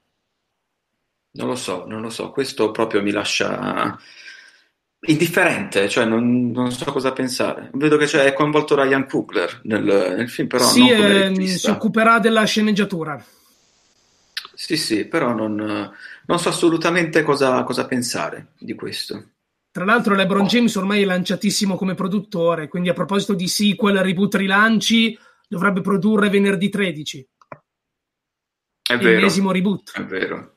[1.32, 3.98] Non lo so, non lo so, questo proprio mi lascia
[5.06, 7.70] indifferente, cioè non, non, so cosa pensare.
[7.74, 12.44] Vedo che c'è coinvolto Ryan Coogler nel, nel film, però sì, eh, si occuperà della
[12.44, 13.22] sceneggiatura.
[14.54, 19.30] Sì, sì, però non, non so assolutamente cosa, cosa, pensare di questo.
[19.70, 20.46] Tra l'altro LeBron oh.
[20.46, 26.30] James ormai è lanciatissimo come produttore, quindi a proposito di sequel, reboot, rilanci, dovrebbe produrre
[26.30, 27.28] venerdì 13.
[28.86, 29.10] È vero.
[29.10, 29.92] L'ennesimo reboot.
[29.92, 30.52] È vero.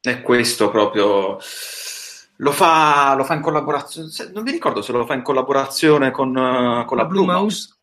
[0.00, 1.38] È questo proprio
[2.36, 6.30] lo fa, lo fa in collaborazione, non mi ricordo se lo fa in collaborazione con,
[6.30, 7.38] uh, con la, la, Blue Mouse.
[7.40, 7.78] Mouse.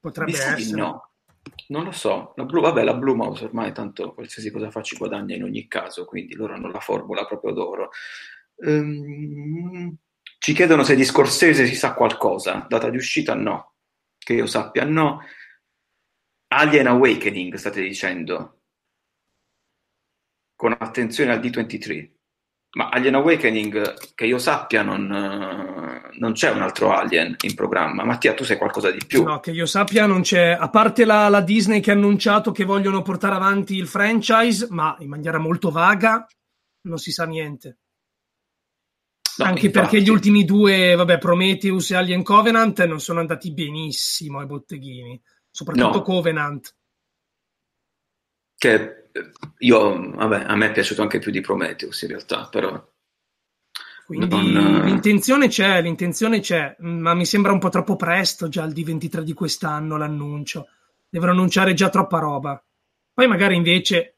[0.00, 0.70] Potrebbe mi essere.
[0.72, 1.10] No,
[1.68, 2.32] non lo so.
[2.36, 6.04] La Blue, vabbè, la Blue Mouse ormai tanto qualsiasi cosa facci guadagna in ogni caso,
[6.04, 7.90] quindi loro hanno la formula proprio d'oro.
[8.56, 9.96] Um,
[10.38, 12.66] ci chiedono se di Scorsese si sa qualcosa.
[12.68, 13.74] Data di uscita no.
[14.18, 15.20] Che io sappia no.
[16.48, 18.60] Alien Awakening state dicendo.
[20.54, 22.15] Con attenzione al D23.
[22.72, 28.04] Ma Alien Awakening, che io sappia, non, non, c'è un altro Alien in programma.
[28.04, 29.22] Mattia, tu sai qualcosa di più?
[29.22, 32.64] No, che io sappia non c'è, a parte la, la, Disney che ha annunciato che
[32.64, 36.26] vogliono portare avanti il franchise, ma in maniera molto vaga,
[36.82, 37.78] non si sa niente.
[39.38, 39.88] No, Anche infatti.
[39.88, 45.20] perché gli ultimi due, vabbè, Prometheus e Alien Covenant non sono andati benissimo ai botteghini,
[45.50, 46.02] soprattutto no.
[46.02, 46.74] Covenant.
[48.54, 49.05] Che
[49.58, 52.94] io, vabbè, a me è piaciuto anche più di Prometheus in realtà, però...
[54.06, 54.82] Quindi non...
[54.84, 59.32] l'intenzione c'è, l'intenzione c'è, ma mi sembra un po' troppo presto già il D23 di
[59.32, 60.68] quest'anno l'annuncio.
[61.08, 62.62] Devono annunciare già troppa roba.
[63.12, 64.16] Poi magari invece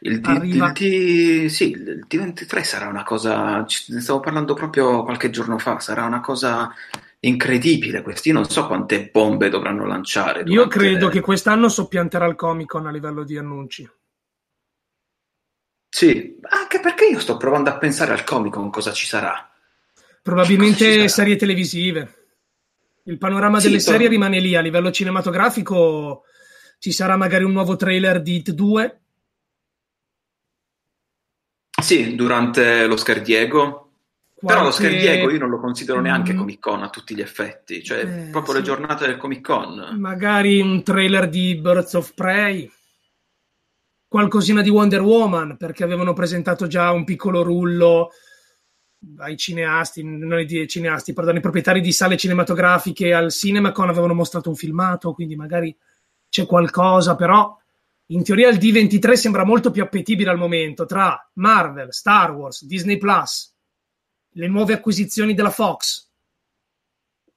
[0.00, 0.66] il, D, Arriva...
[0.68, 5.78] il, D, sì, il D23 sarà una cosa, ne stavo parlando proprio qualche giorno fa,
[5.78, 6.72] sarà una cosa
[7.24, 8.28] incredibile questo.
[8.28, 10.42] Io non so quante bombe dovranno lanciare.
[10.46, 13.88] Io credo le- che quest'anno soppianterà il Comic Con a livello di annunci.
[15.88, 19.30] Sì, anche perché io sto provando a pensare al Comic Con cosa ci sarà.
[19.94, 21.08] Cosa ci Probabilmente sarà?
[21.08, 22.16] serie televisive.
[23.04, 24.56] Il panorama Sì, delle to- serie rimane lì.
[24.56, 26.24] A livello cinematografico
[26.78, 29.00] ci sarà magari un nuovo trailer di Hit 2.
[31.82, 32.96] Sì, durante lo
[34.42, 34.46] Scherdiego.
[34.46, 36.36] Però lo qualche- Scherdiego io non lo considero neanche Mm.
[36.38, 38.58] Comic Con a tutti gli effetti, cioè Eh, proprio sì.
[38.60, 39.96] le giornate del Comic Con.
[39.98, 42.70] Magari un trailer di Birds of Prey.
[44.06, 48.10] Qualcosina di Wonder Woman, perché avevano presentato già un piccolo rullo
[49.18, 54.50] ai cineasti, non ai cineasti, pardon, ai proprietari di sale cinematografiche al CinemaCon avevano mostrato
[54.50, 55.74] un filmato, quindi magari
[56.28, 57.56] c'è qualcosa, però
[58.06, 62.98] in teoria il D23 sembra molto più appetibile al momento tra Marvel, Star Wars, Disney
[62.98, 63.51] Plus,
[64.32, 66.08] le nuove acquisizioni della Fox.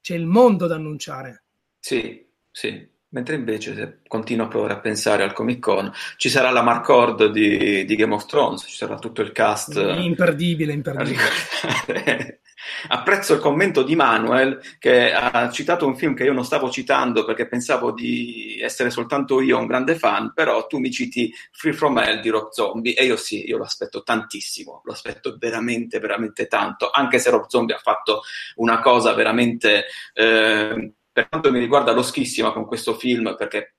[0.00, 1.44] C'è il mondo da annunciare.
[1.78, 2.94] Sì, sì.
[3.08, 7.30] Mentre invece se continuo a provare a pensare al Comic Con, ci sarà la Marcord
[7.30, 9.74] di, di Game of Thrones, ci sarà tutto il cast.
[9.76, 12.40] Imperdibile, imperdibile.
[12.88, 17.24] Apprezzo il commento di Manuel che ha citato un film che io non stavo citando
[17.24, 21.98] perché pensavo di essere soltanto io un grande fan, però tu mi citi Free From
[21.98, 26.46] Hell di Rob Zombie e io sì, io lo aspetto tantissimo, lo aspetto veramente, veramente
[26.46, 28.22] tanto, anche se Rob Zombie ha fatto
[28.56, 33.72] una cosa veramente, eh, per quanto mi riguarda, loschissima con questo film perché è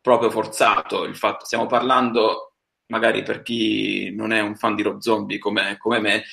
[0.00, 2.52] proprio forzato il fatto, stiamo parlando
[2.92, 6.24] magari per chi non è un fan di Rob Zombie come, come me,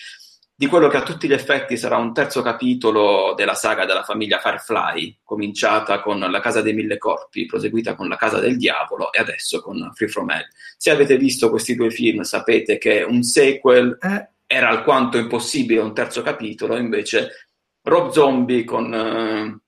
[0.59, 4.39] di quello che a tutti gli effetti sarà un terzo capitolo della saga della famiglia
[4.39, 9.21] Firefly, cominciata con La Casa dei Mille Corpi, proseguita con La Casa del Diavolo e
[9.21, 10.49] adesso con Free From Hell.
[10.75, 15.93] Se avete visto questi due film sapete che un sequel Eh, era alquanto impossibile un
[15.93, 17.47] terzo capitolo, invece
[17.83, 19.59] Rob Zombie con, eh,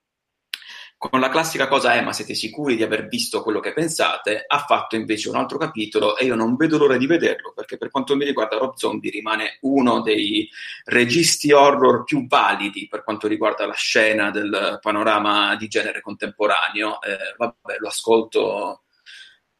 [1.09, 4.59] con la classica cosa è ma siete sicuri di aver visto quello che pensate, ha
[4.59, 8.15] fatto invece un altro capitolo e io non vedo l'ora di vederlo perché per quanto
[8.15, 10.47] mi riguarda Rob Zombie rimane uno dei
[10.83, 17.01] registi horror più validi per quanto riguarda la scena del panorama di genere contemporaneo.
[17.01, 18.83] Eh, vabbè, lo ascolto,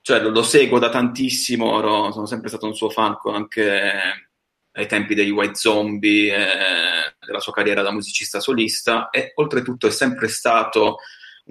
[0.01, 4.29] cioè lo, lo seguo da tantissimo, ero- sono sempre stato un suo fan anche
[4.73, 9.91] ai tempi degli White Zombie, eh, della sua carriera da musicista solista e oltretutto è
[9.91, 10.97] sempre stato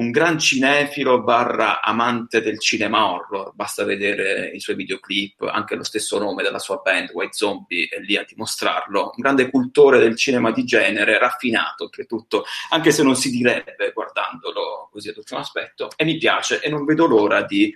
[0.00, 5.84] un gran cinefilo barra amante del cinema horror, basta vedere i suoi videoclip, anche lo
[5.84, 10.16] stesso nome della sua band, White Zombie, è lì a dimostrarlo, un grande cultore del
[10.16, 15.90] cinema di genere, raffinato oltretutto, anche se non si direbbe guardandolo così ad ultimo aspetto,
[15.96, 17.72] e mi piace e non vedo l'ora di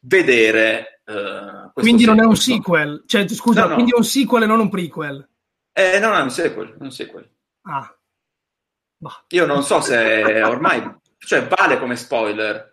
[0.00, 1.02] vedere...
[1.04, 3.04] eh, questo quindi non è un sequel.
[3.04, 3.74] sequel, cioè scusa, No, no.
[3.74, 5.28] quindi è un sequel e non un prequel.
[5.72, 7.30] Eh, no, no, è un sequel, è un sequel.
[7.62, 7.94] Ah,
[9.02, 9.24] Bah.
[9.28, 10.82] Io non so se ormai,
[11.26, 12.68] cioè vale come spoiler.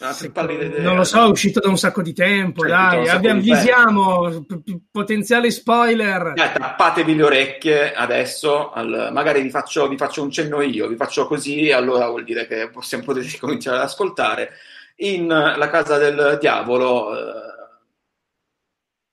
[0.00, 0.82] Idea.
[0.82, 4.80] non lo so, è uscito da un sacco di tempo, Cioè, dai, avvisiamo p- p-
[4.92, 6.34] potenziali spoiler.
[6.34, 10.94] Dai, tappatevi le orecchie adesso, al- magari vi faccio, vi faccio un cenno io, vi
[10.94, 14.52] faccio così, allora vuol dire che possiamo potete cominciare ad ascoltare.
[14.98, 17.56] In eh, La Casa del Diavolo, eh,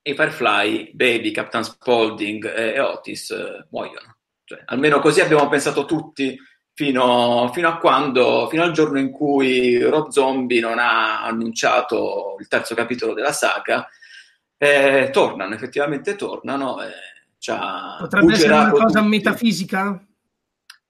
[0.03, 4.17] i Firefly, Baby, Captain Spaulding e, e Otis eh, muoiono.
[4.43, 6.39] Cioè, almeno così abbiamo pensato tutti
[6.75, 12.47] fino, fino a quando, fino al giorno in cui Rob Zombie non ha annunciato il
[12.47, 13.87] terzo capitolo della saga.
[14.57, 16.81] Eh, tornano, effettivamente tornano.
[16.81, 16.89] E
[17.47, 19.09] ha Potrebbe essere una cosa tutti.
[19.09, 20.05] metafisica?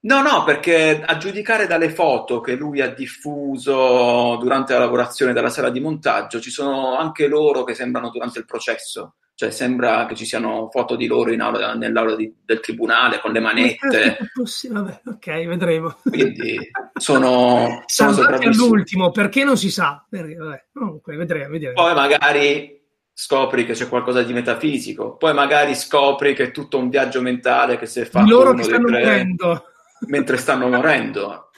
[0.02, 5.50] No, no, perché a giudicare dalle foto che lui ha diffuso durante la lavorazione della
[5.50, 9.16] sala di montaggio, ci sono anche loro che sembrano durante il processo.
[9.38, 13.34] Cioè, sembra che ci siano foto di loro in aula, nell'aula di- del tribunale con
[13.34, 14.18] le manette.
[14.34, 15.98] Possibile, vabbè, ok, vedremo.
[16.04, 16.58] Quindi
[16.98, 18.64] sono, sono sopravvissuti.
[18.64, 20.06] all'ultimo, perché non si sa?
[20.10, 21.74] Perché, vabbè, comunque, vedremo, vedremo.
[21.74, 22.82] Poi magari
[23.12, 27.78] scopri che c'è qualcosa di metafisico, poi magari scopri che è tutto un viaggio mentale
[27.78, 29.66] che si è fatto loro che stanno tre morendo.
[30.08, 31.50] mentre stanno morendo.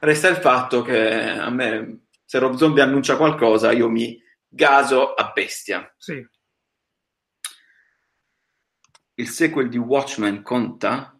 [0.00, 5.30] Resta il fatto che a me, se Rob Zombie annuncia qualcosa, io mi gaso a
[5.32, 5.92] bestia.
[5.96, 6.24] Sì.
[9.14, 11.16] Il sequel di Watchmen conta?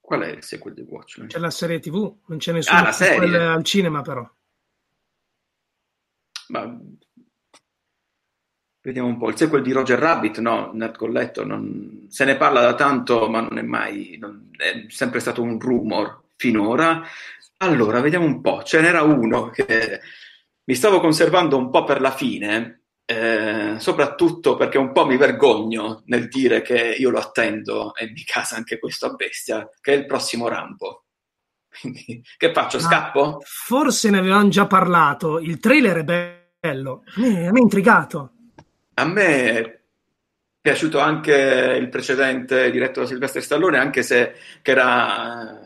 [0.00, 1.28] Qual è il sequel di Watchmen?
[1.28, 3.36] C'è la serie TV, non c'è nessuno Ah, la serie.
[3.38, 4.28] al cinema però.
[6.48, 6.78] Ma...
[8.80, 9.28] Vediamo un po'.
[9.30, 12.06] Il sequel di Roger Rabbit, no, Nerd Collector, non...
[12.08, 16.22] se ne parla da tanto, ma non è mai, non- è sempre stato un rumor
[16.36, 17.02] finora.
[17.58, 18.62] Allora, vediamo un po'.
[18.62, 20.00] Ce n'era uno che
[20.64, 26.02] mi stavo conservando un po' per la fine, eh, soprattutto perché un po' mi vergogno
[26.06, 29.96] nel dire che io lo attendo e mi casa anche questo a bestia, che è
[29.96, 31.04] il prossimo Rambo.
[31.80, 32.78] Quindi, che faccio?
[32.78, 33.42] Ah, Scappo?
[33.44, 35.38] Forse ne avevamo già parlato.
[35.38, 36.04] Il trailer è
[36.60, 37.04] bello.
[37.14, 38.32] A me, a me è intrigato.
[38.94, 39.80] A me è
[40.60, 41.32] piaciuto anche
[41.78, 45.65] il precedente diretto da Silvestre Stallone, anche se che era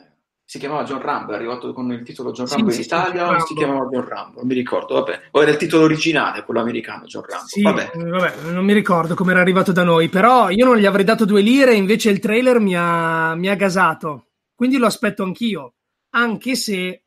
[0.51, 3.23] si chiamava John Rambo, è arrivato con il titolo John Rambo sì, in sì, Italia
[3.25, 3.55] John o si Rambo.
[3.55, 4.39] chiamava John Rambo?
[4.41, 5.21] Non mi ricordo, vabbè.
[5.31, 7.47] O era il titolo originale, quello americano, John Rambo.
[7.47, 7.91] Sì, Vabbè.
[7.95, 11.05] eh, vabbè, non mi ricordo come era arrivato da noi, però io non gli avrei
[11.05, 14.31] dato due lire, invece il trailer mi ha, mi ha gasato.
[14.53, 15.75] Quindi lo aspetto anch'io,
[16.17, 17.05] anche se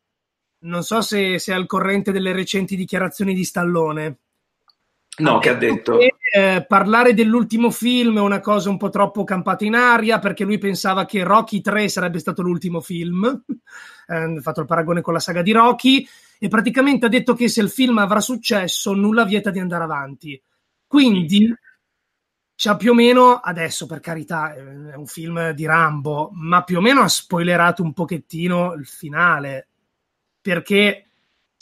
[0.60, 4.20] non so se, se è al corrente delle recenti dichiarazioni di Stallone.
[5.18, 5.98] No, che ha detto?
[5.98, 10.44] che, eh, parlare dell'ultimo film è una cosa un po' troppo campata in aria perché
[10.44, 13.44] lui pensava che Rocky 3 sarebbe stato l'ultimo film.
[14.06, 16.06] Eh, ha fatto il paragone con la saga di Rocky
[16.38, 20.40] e praticamente ha detto che se il film avrà successo nulla vieta di andare avanti.
[20.86, 21.56] Quindi
[22.54, 26.82] c'ha più o meno, adesso per carità è un film di Rambo, ma più o
[26.82, 29.70] meno ha spoilerato un pochettino il finale
[30.42, 31.13] perché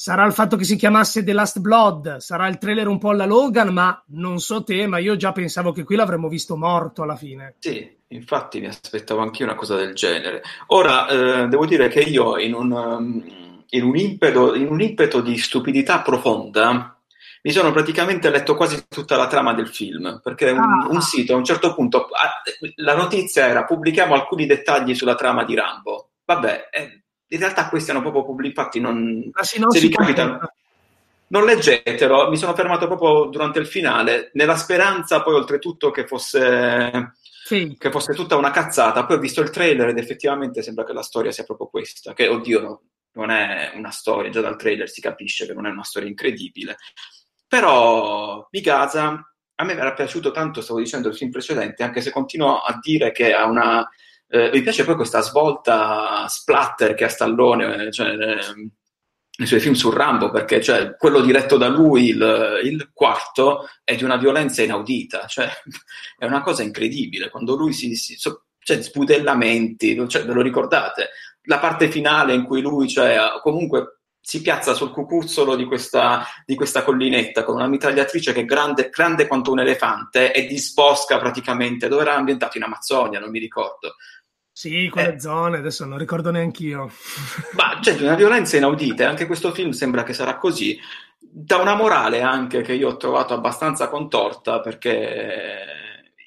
[0.01, 3.27] sarà il fatto che si chiamasse The Last Blood, sarà il trailer un po' alla
[3.27, 7.15] Logan, ma non so te, ma io già pensavo che qui l'avremmo visto morto alla
[7.15, 7.53] fine.
[7.59, 10.41] Sì, infatti mi aspettavo anch'io una cosa del genere.
[10.67, 13.23] Ora, eh, devo dire che io in un, um,
[13.69, 16.99] in un impeto, in un impeto di stupidità profonda
[17.43, 20.87] mi sono praticamente letto quasi tutta la trama del film, perché un, Ah.
[20.89, 22.41] un sito a un certo punto, ah,
[22.77, 26.09] la notizia era pubblichiamo alcuni dettagli sulla trama di Rambo.
[26.25, 27.00] Vabbè, eh,
[27.33, 30.53] in realtà questi hanno proprio pubblicati, infatti se vi capita,
[31.27, 37.13] non leggetelo, mi sono fermato proprio durante il finale, nella speranza poi oltretutto che fosse,
[37.45, 37.75] Fake.
[37.77, 41.03] che fosse tutta una cazzata, poi ho visto il trailer ed effettivamente sembra che la
[41.03, 42.81] storia sia proprio questa, che oddio no,
[43.13, 46.77] non è una storia, già dal trailer si capisce che non è una storia incredibile,
[47.47, 52.11] però mi gasa, a me era piaciuto tanto, stavo dicendo il film precedente, anche se
[52.11, 53.89] continuo a dire che ha una...
[54.31, 58.71] eh, mi piace poi questa svolta splatter che ha Stallone, eh, cioè, eh,
[59.37, 63.95] nei suoi film su Rambo, perché cioè, quello diretto da lui, il, il quarto, è
[63.95, 65.49] di una violenza inaudita, cioè,
[66.17, 67.95] è una cosa incredibile, quando lui si...
[67.95, 71.09] si so- cioè, sputellamenti, cioè, ve lo ricordate?
[71.45, 76.53] La parte finale in cui lui, cioè, comunque si piazza sul cucuzzolo di questa, di
[76.55, 81.87] questa collinetta con una mitragliatrice che è grande, grande quanto un elefante e disbosca praticamente,
[81.87, 83.95] dove era ambientato in Amazzonia, non mi ricordo.
[84.53, 85.19] Sì, quelle Eh.
[85.19, 86.91] zone, adesso non ricordo neanche io.
[87.55, 90.77] Ma c'è una violenza inaudita e anche questo film sembra che sarà così.
[91.19, 95.79] Da una morale anche che io ho trovato abbastanza contorta perché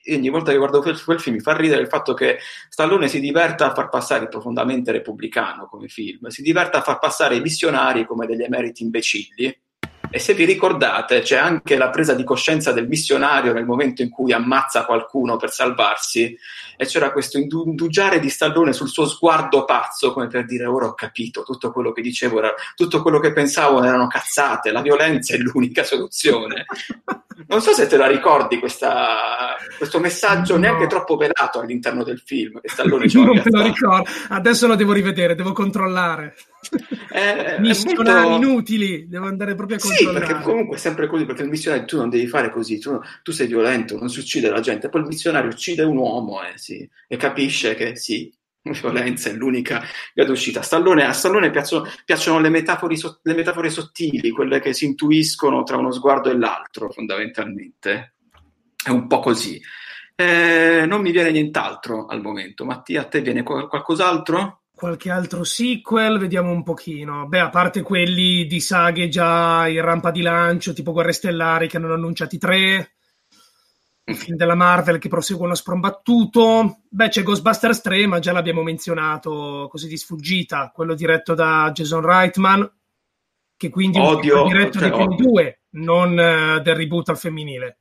[0.09, 2.39] ogni volta che guardo quel, quel film mi fa ridere il fatto che
[2.71, 7.37] Stallone si diverta a far passare profondamente repubblicano come film, si diverta a far passare
[7.37, 9.55] i missionari come degli emeriti imbecilli.
[10.15, 14.11] E se vi ricordate, c'è anche la presa di coscienza del missionario nel momento in
[14.11, 16.39] cui ammazza qualcuno per salvarsi,
[16.77, 20.87] e c'era questo indu- indugiare di Stallone sul suo sguardo pazzo, come per dire: Ora
[20.87, 25.35] ho capito, tutto quello che dicevo, era, tutto quello che pensavo erano cazzate, la violenza
[25.35, 26.65] è l'unica soluzione.
[27.47, 30.61] Non so se te la ricordi questa- questo messaggio No.
[30.61, 34.09] neanche troppo pelato all'interno del film che Stallone ci non me lo ricordo.
[34.29, 36.37] Adesso lo devo rivedere, devo controllare.
[37.09, 40.27] È- è Missionari molto- inutili, devo andare proprio a Sì, controllare.
[40.27, 43.33] perché comunque è sempre così, perché il missionario tu non devi fare così, tu, tu
[43.33, 46.89] sei violento, non si uccide la gente, poi il missionario uccide un uomo e, sì,
[47.09, 49.83] e capisce che sì, violenza è l'unica
[50.15, 50.63] via d'uscita.
[50.63, 55.77] Stallone, a Stallone piacciono, piacciono le, metafore, le metafore sottili, quelle che si intuiscono tra
[55.77, 58.15] uno sguardo e l'altro, fondamentalmente.
[58.85, 59.61] È un po' così.
[60.17, 62.65] Eh, non mi viene nient'altro al momento.
[62.65, 64.63] Mattia, a te viene qual- qualcos'altro?
[64.85, 67.27] Qualche altro sequel, vediamo un pochino.
[67.27, 71.79] Beh, a parte quelli di saghe già in rampa di lancio, tipo Guerre Stellari, che
[71.79, 72.97] hanno annunciati tre.
[74.05, 76.81] I film della Marvel che proseguono a sprombattuto.
[76.87, 80.71] Beh, c'è Ghostbusters 3, ma già l'abbiamo menzionato così di sfuggita.
[80.75, 82.71] Quello diretto da Jason Reitman,
[83.57, 85.27] che quindi è un Odio, diretto cioè, dei primi odio.
[85.27, 87.79] due, non eh, del reboot al femminile.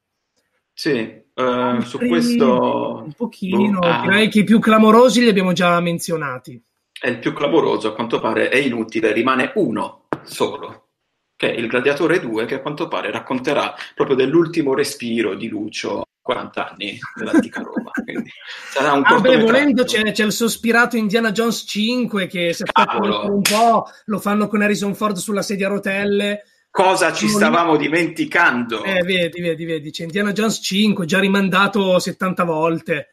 [0.72, 3.04] Sì, eh, su questo...
[3.04, 4.02] Un pochino, boh, ah.
[4.04, 6.64] direi che i più clamorosi li abbiamo già menzionati.
[7.04, 10.92] È il più clamoroso, a quanto pare è inutile, rimane uno solo,
[11.36, 16.00] che è il Gladiatore 2, che a quanto pare racconterà proprio dell'ultimo respiro di Lucio
[16.00, 17.92] a 40 anni dell'antica Roma.
[18.02, 18.30] Quindi
[18.72, 23.42] sarà un Ah, beh, volendo c'è, c'è il sospirato Indiana Jones 5 che se un
[23.42, 26.44] po' lo fanno con Harrison Ford sulla sedia a rotelle.
[26.72, 28.82] Cosa ci Non- stavamo dimenticando?
[28.82, 33.10] Eh, vedi, vedi, vedi, c'è Indiana Jones 5, già rimandato 70 volte.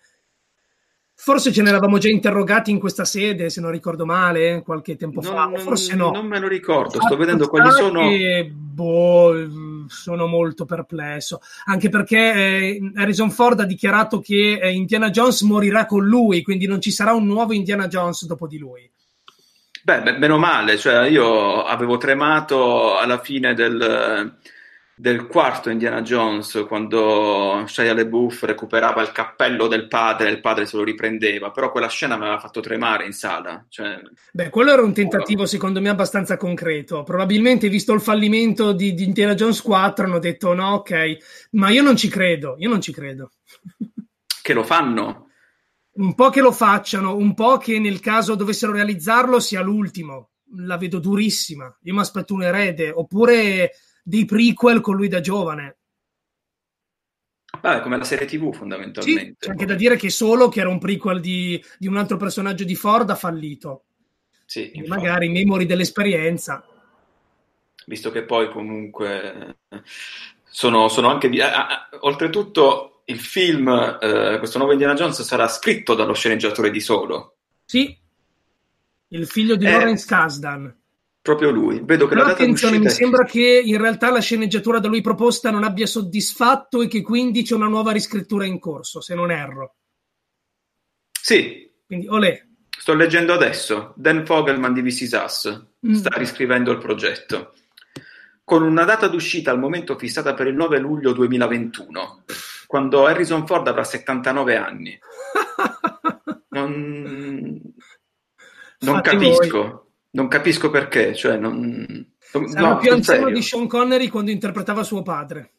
[1.23, 5.21] Forse ce ne eravamo già interrogati in questa sede, se non ricordo male, qualche tempo
[5.21, 5.45] fa.
[5.45, 6.11] Non, Forse no.
[6.12, 8.09] non me lo ricordo, sto vedendo quali sono...
[8.09, 11.43] che, boh, sono molto perplesso.
[11.66, 16.66] Anche perché eh, Harrison Ford ha dichiarato che eh, Indiana Jones morirà con lui, quindi
[16.66, 18.91] non ci sarà un nuovo Indiana Jones dopo di lui.
[19.83, 24.39] Beh, beh, meno male, cioè io avevo tremato alla fine del,
[25.01, 30.66] del quarto Indiana Jones quando Shia LeBouf recuperava il cappello del padre e il padre
[30.66, 33.64] se lo riprendeva, però quella scena mi aveva fatto tremare in sala.
[33.66, 33.98] Cioè...
[34.30, 37.03] Beh, quello era un tentativo secondo me abbastanza concreto.
[37.03, 41.16] Probabilmente visto il fallimento di, di Indiana Jones 4 hanno detto no, ok,
[41.53, 43.30] ma io non ci credo, io non ci credo.
[44.42, 45.28] Che lo fanno?
[45.92, 50.30] Un po' che lo facciano, un po' che nel caso dovessero realizzarlo sia l'ultimo.
[50.57, 51.72] La vedo durissima.
[51.82, 53.70] Io mi aspetto un erede, oppure
[54.03, 55.76] dei prequel con lui da giovane.
[57.61, 59.24] Vabbè, come la serie TV fondamentalmente.
[59.24, 62.16] Sì, c'è anche da dire che solo che era un prequel di, di un altro
[62.16, 63.84] personaggio di Ford ha fallito.
[64.44, 66.64] Sì, magari memori dell'esperienza.
[67.86, 69.59] Visto che poi comunque
[70.44, 71.28] sono, sono anche...
[71.28, 71.40] Di...
[72.01, 73.68] oltretutto il film,
[74.01, 77.36] eh, questo nuovo Indiana Jones, sarà scritto dallo sceneggiatore di Solo.
[77.64, 77.96] Sì,
[79.09, 80.80] il figlio di eh, Lawrence Kasdan.
[81.23, 81.83] Proprio lui.
[81.85, 85.03] Vedo che Però la data attenzione, mi sembra che in realtà la sceneggiatura da lui
[85.03, 89.31] proposta non abbia soddisfatto e che quindi c'è una nuova riscrittura in corso, se non
[89.31, 89.77] erro.
[91.21, 91.71] Sì.
[91.87, 92.43] Quindi, olè.
[92.71, 93.93] Sto leggendo adesso.
[93.97, 95.93] Dan Fogelman di VC Sass mm.
[95.93, 97.53] sta riscrivendo il progetto.
[98.43, 102.25] Con una data d'uscita al momento fissata per il 9 luglio 2021,
[102.66, 104.99] quando Harrison Ford avrà 79 anni.
[106.53, 107.62] Non,
[108.81, 109.62] non capisco.
[109.62, 109.89] Voi.
[110.12, 112.14] Non capisco perché, cioè non...
[112.18, 115.52] Sarà no, più anziano di Sean Connery quando interpretava suo padre.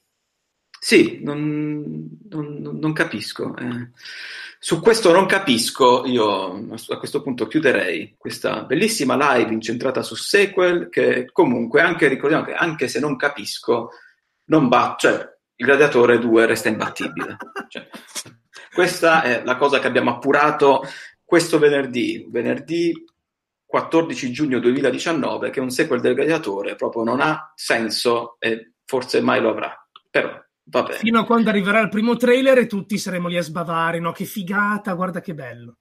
[0.83, 3.55] Sì, non, non, non capisco.
[3.55, 3.89] Eh.
[4.57, 10.89] Su questo non capisco, io a questo punto chiuderei questa bellissima live incentrata su sequel
[10.89, 13.91] che comunque anche, ricordiamo che anche se non capisco,
[14.45, 15.13] non va, cioè
[15.55, 17.37] il Gladiatore 2 resta imbattibile.
[17.69, 17.87] cioè,
[18.73, 20.81] questa è la cosa che abbiamo appurato
[21.23, 22.91] questo venerdì, venerdì
[23.71, 29.39] 14 giugno 2019 che un sequel del Gladiatore proprio non ha senso e forse mai
[29.39, 29.73] lo avrà.
[30.09, 30.29] Però
[30.65, 30.97] va bene.
[30.97, 34.11] Fino a quando arriverà il primo trailer e tutti saremo lì a sbavare, no?
[34.11, 35.77] Che figata, guarda che bello.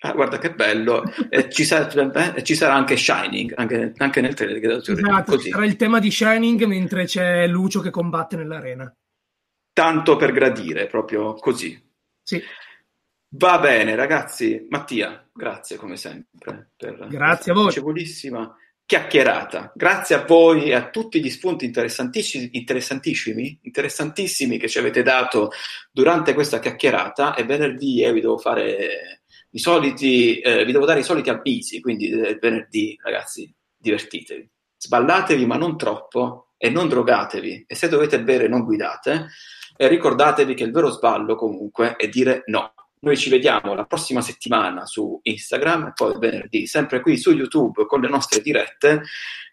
[0.00, 4.34] Ah, guarda che bello, e ci, sarà, eh, ci, sarà, anche Shining, anche, anche nel
[4.34, 4.58] trailer.
[4.58, 5.00] Gladiatore.
[5.00, 5.50] Esatto, Così.
[5.50, 8.92] sarà il tema di Shining mentre c'è Lucio che combatte nell'arena.
[9.72, 11.80] Tanto per gradire, proprio così.
[12.24, 12.42] Sì.
[13.32, 14.66] Va bene, ragazzi.
[14.68, 17.64] Mattia, grazie come sempre per grazie a voi.
[17.64, 19.70] piacevolissima chiacchierata.
[19.72, 25.52] Grazie a voi e a tutti gli spunti interessantissimi, interessantissimi, interessantissimi che ci avete dato
[25.92, 27.36] durante questa chiacchierata.
[27.36, 29.20] E venerdì eh, vi devo fare
[29.50, 31.80] i soliti, eh, vi devo dare i soliti avvisi.
[31.80, 34.50] Quindi eh, venerdì, ragazzi, divertitevi.
[34.76, 37.66] Sballatevi, ma non troppo, e non drogatevi.
[37.68, 39.28] E se dovete bere, non guidate.
[39.76, 42.74] E ricordatevi che il vero sballo comunque è dire no.
[43.02, 47.86] Noi ci vediamo la prossima settimana su Instagram e poi venerdì, sempre qui su YouTube
[47.86, 49.02] con le nostre dirette.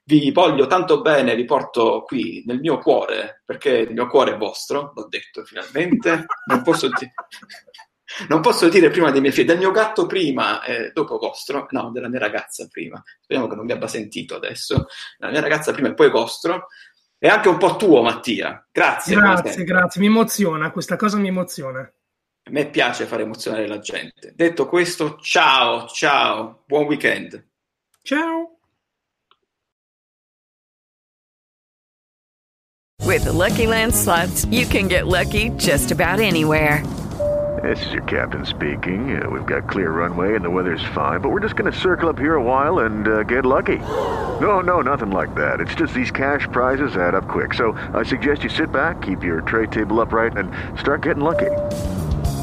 [0.04, 4.38] Vi voglio tanto bene, vi porto qui nel mio cuore, perché il mio cuore è
[4.38, 6.26] vostro, l'ho detto finalmente.
[6.46, 7.10] Non posso, di-
[8.28, 11.92] non posso dire prima dei miei figli, del mio gatto prima e dopo vostro, no,
[11.92, 13.02] della mia ragazza prima.
[13.22, 14.88] Speriamo che non mi abbia sentito adesso.
[15.20, 16.68] La mia ragazza prima e poi vostro.
[17.18, 18.68] E anche un po' tuo, Mattia.
[18.72, 19.16] Grazie.
[19.16, 20.02] Grazie, grazie.
[20.02, 21.90] Mi emoziona, questa cosa mi emoziona.
[22.48, 24.32] A me piace fare emozionare la gente.
[24.34, 27.44] Detto questo, ciao, ciao, buon weekend.
[28.04, 28.52] Ciao.
[33.04, 36.84] With the Lucky Land slots, you can get lucky just about anywhere.
[37.64, 39.22] This is your captain speaking.
[39.22, 42.08] Uh, we've got clear runway and the weather's fine, but we're just going to circle
[42.08, 43.80] up here a while and uh, get lucky.
[44.40, 45.60] No, no, nothing like that.
[45.60, 47.54] It's just these cash prizes add up quick.
[47.54, 51.50] So I suggest you sit back, keep your tray table upright, and start getting lucky.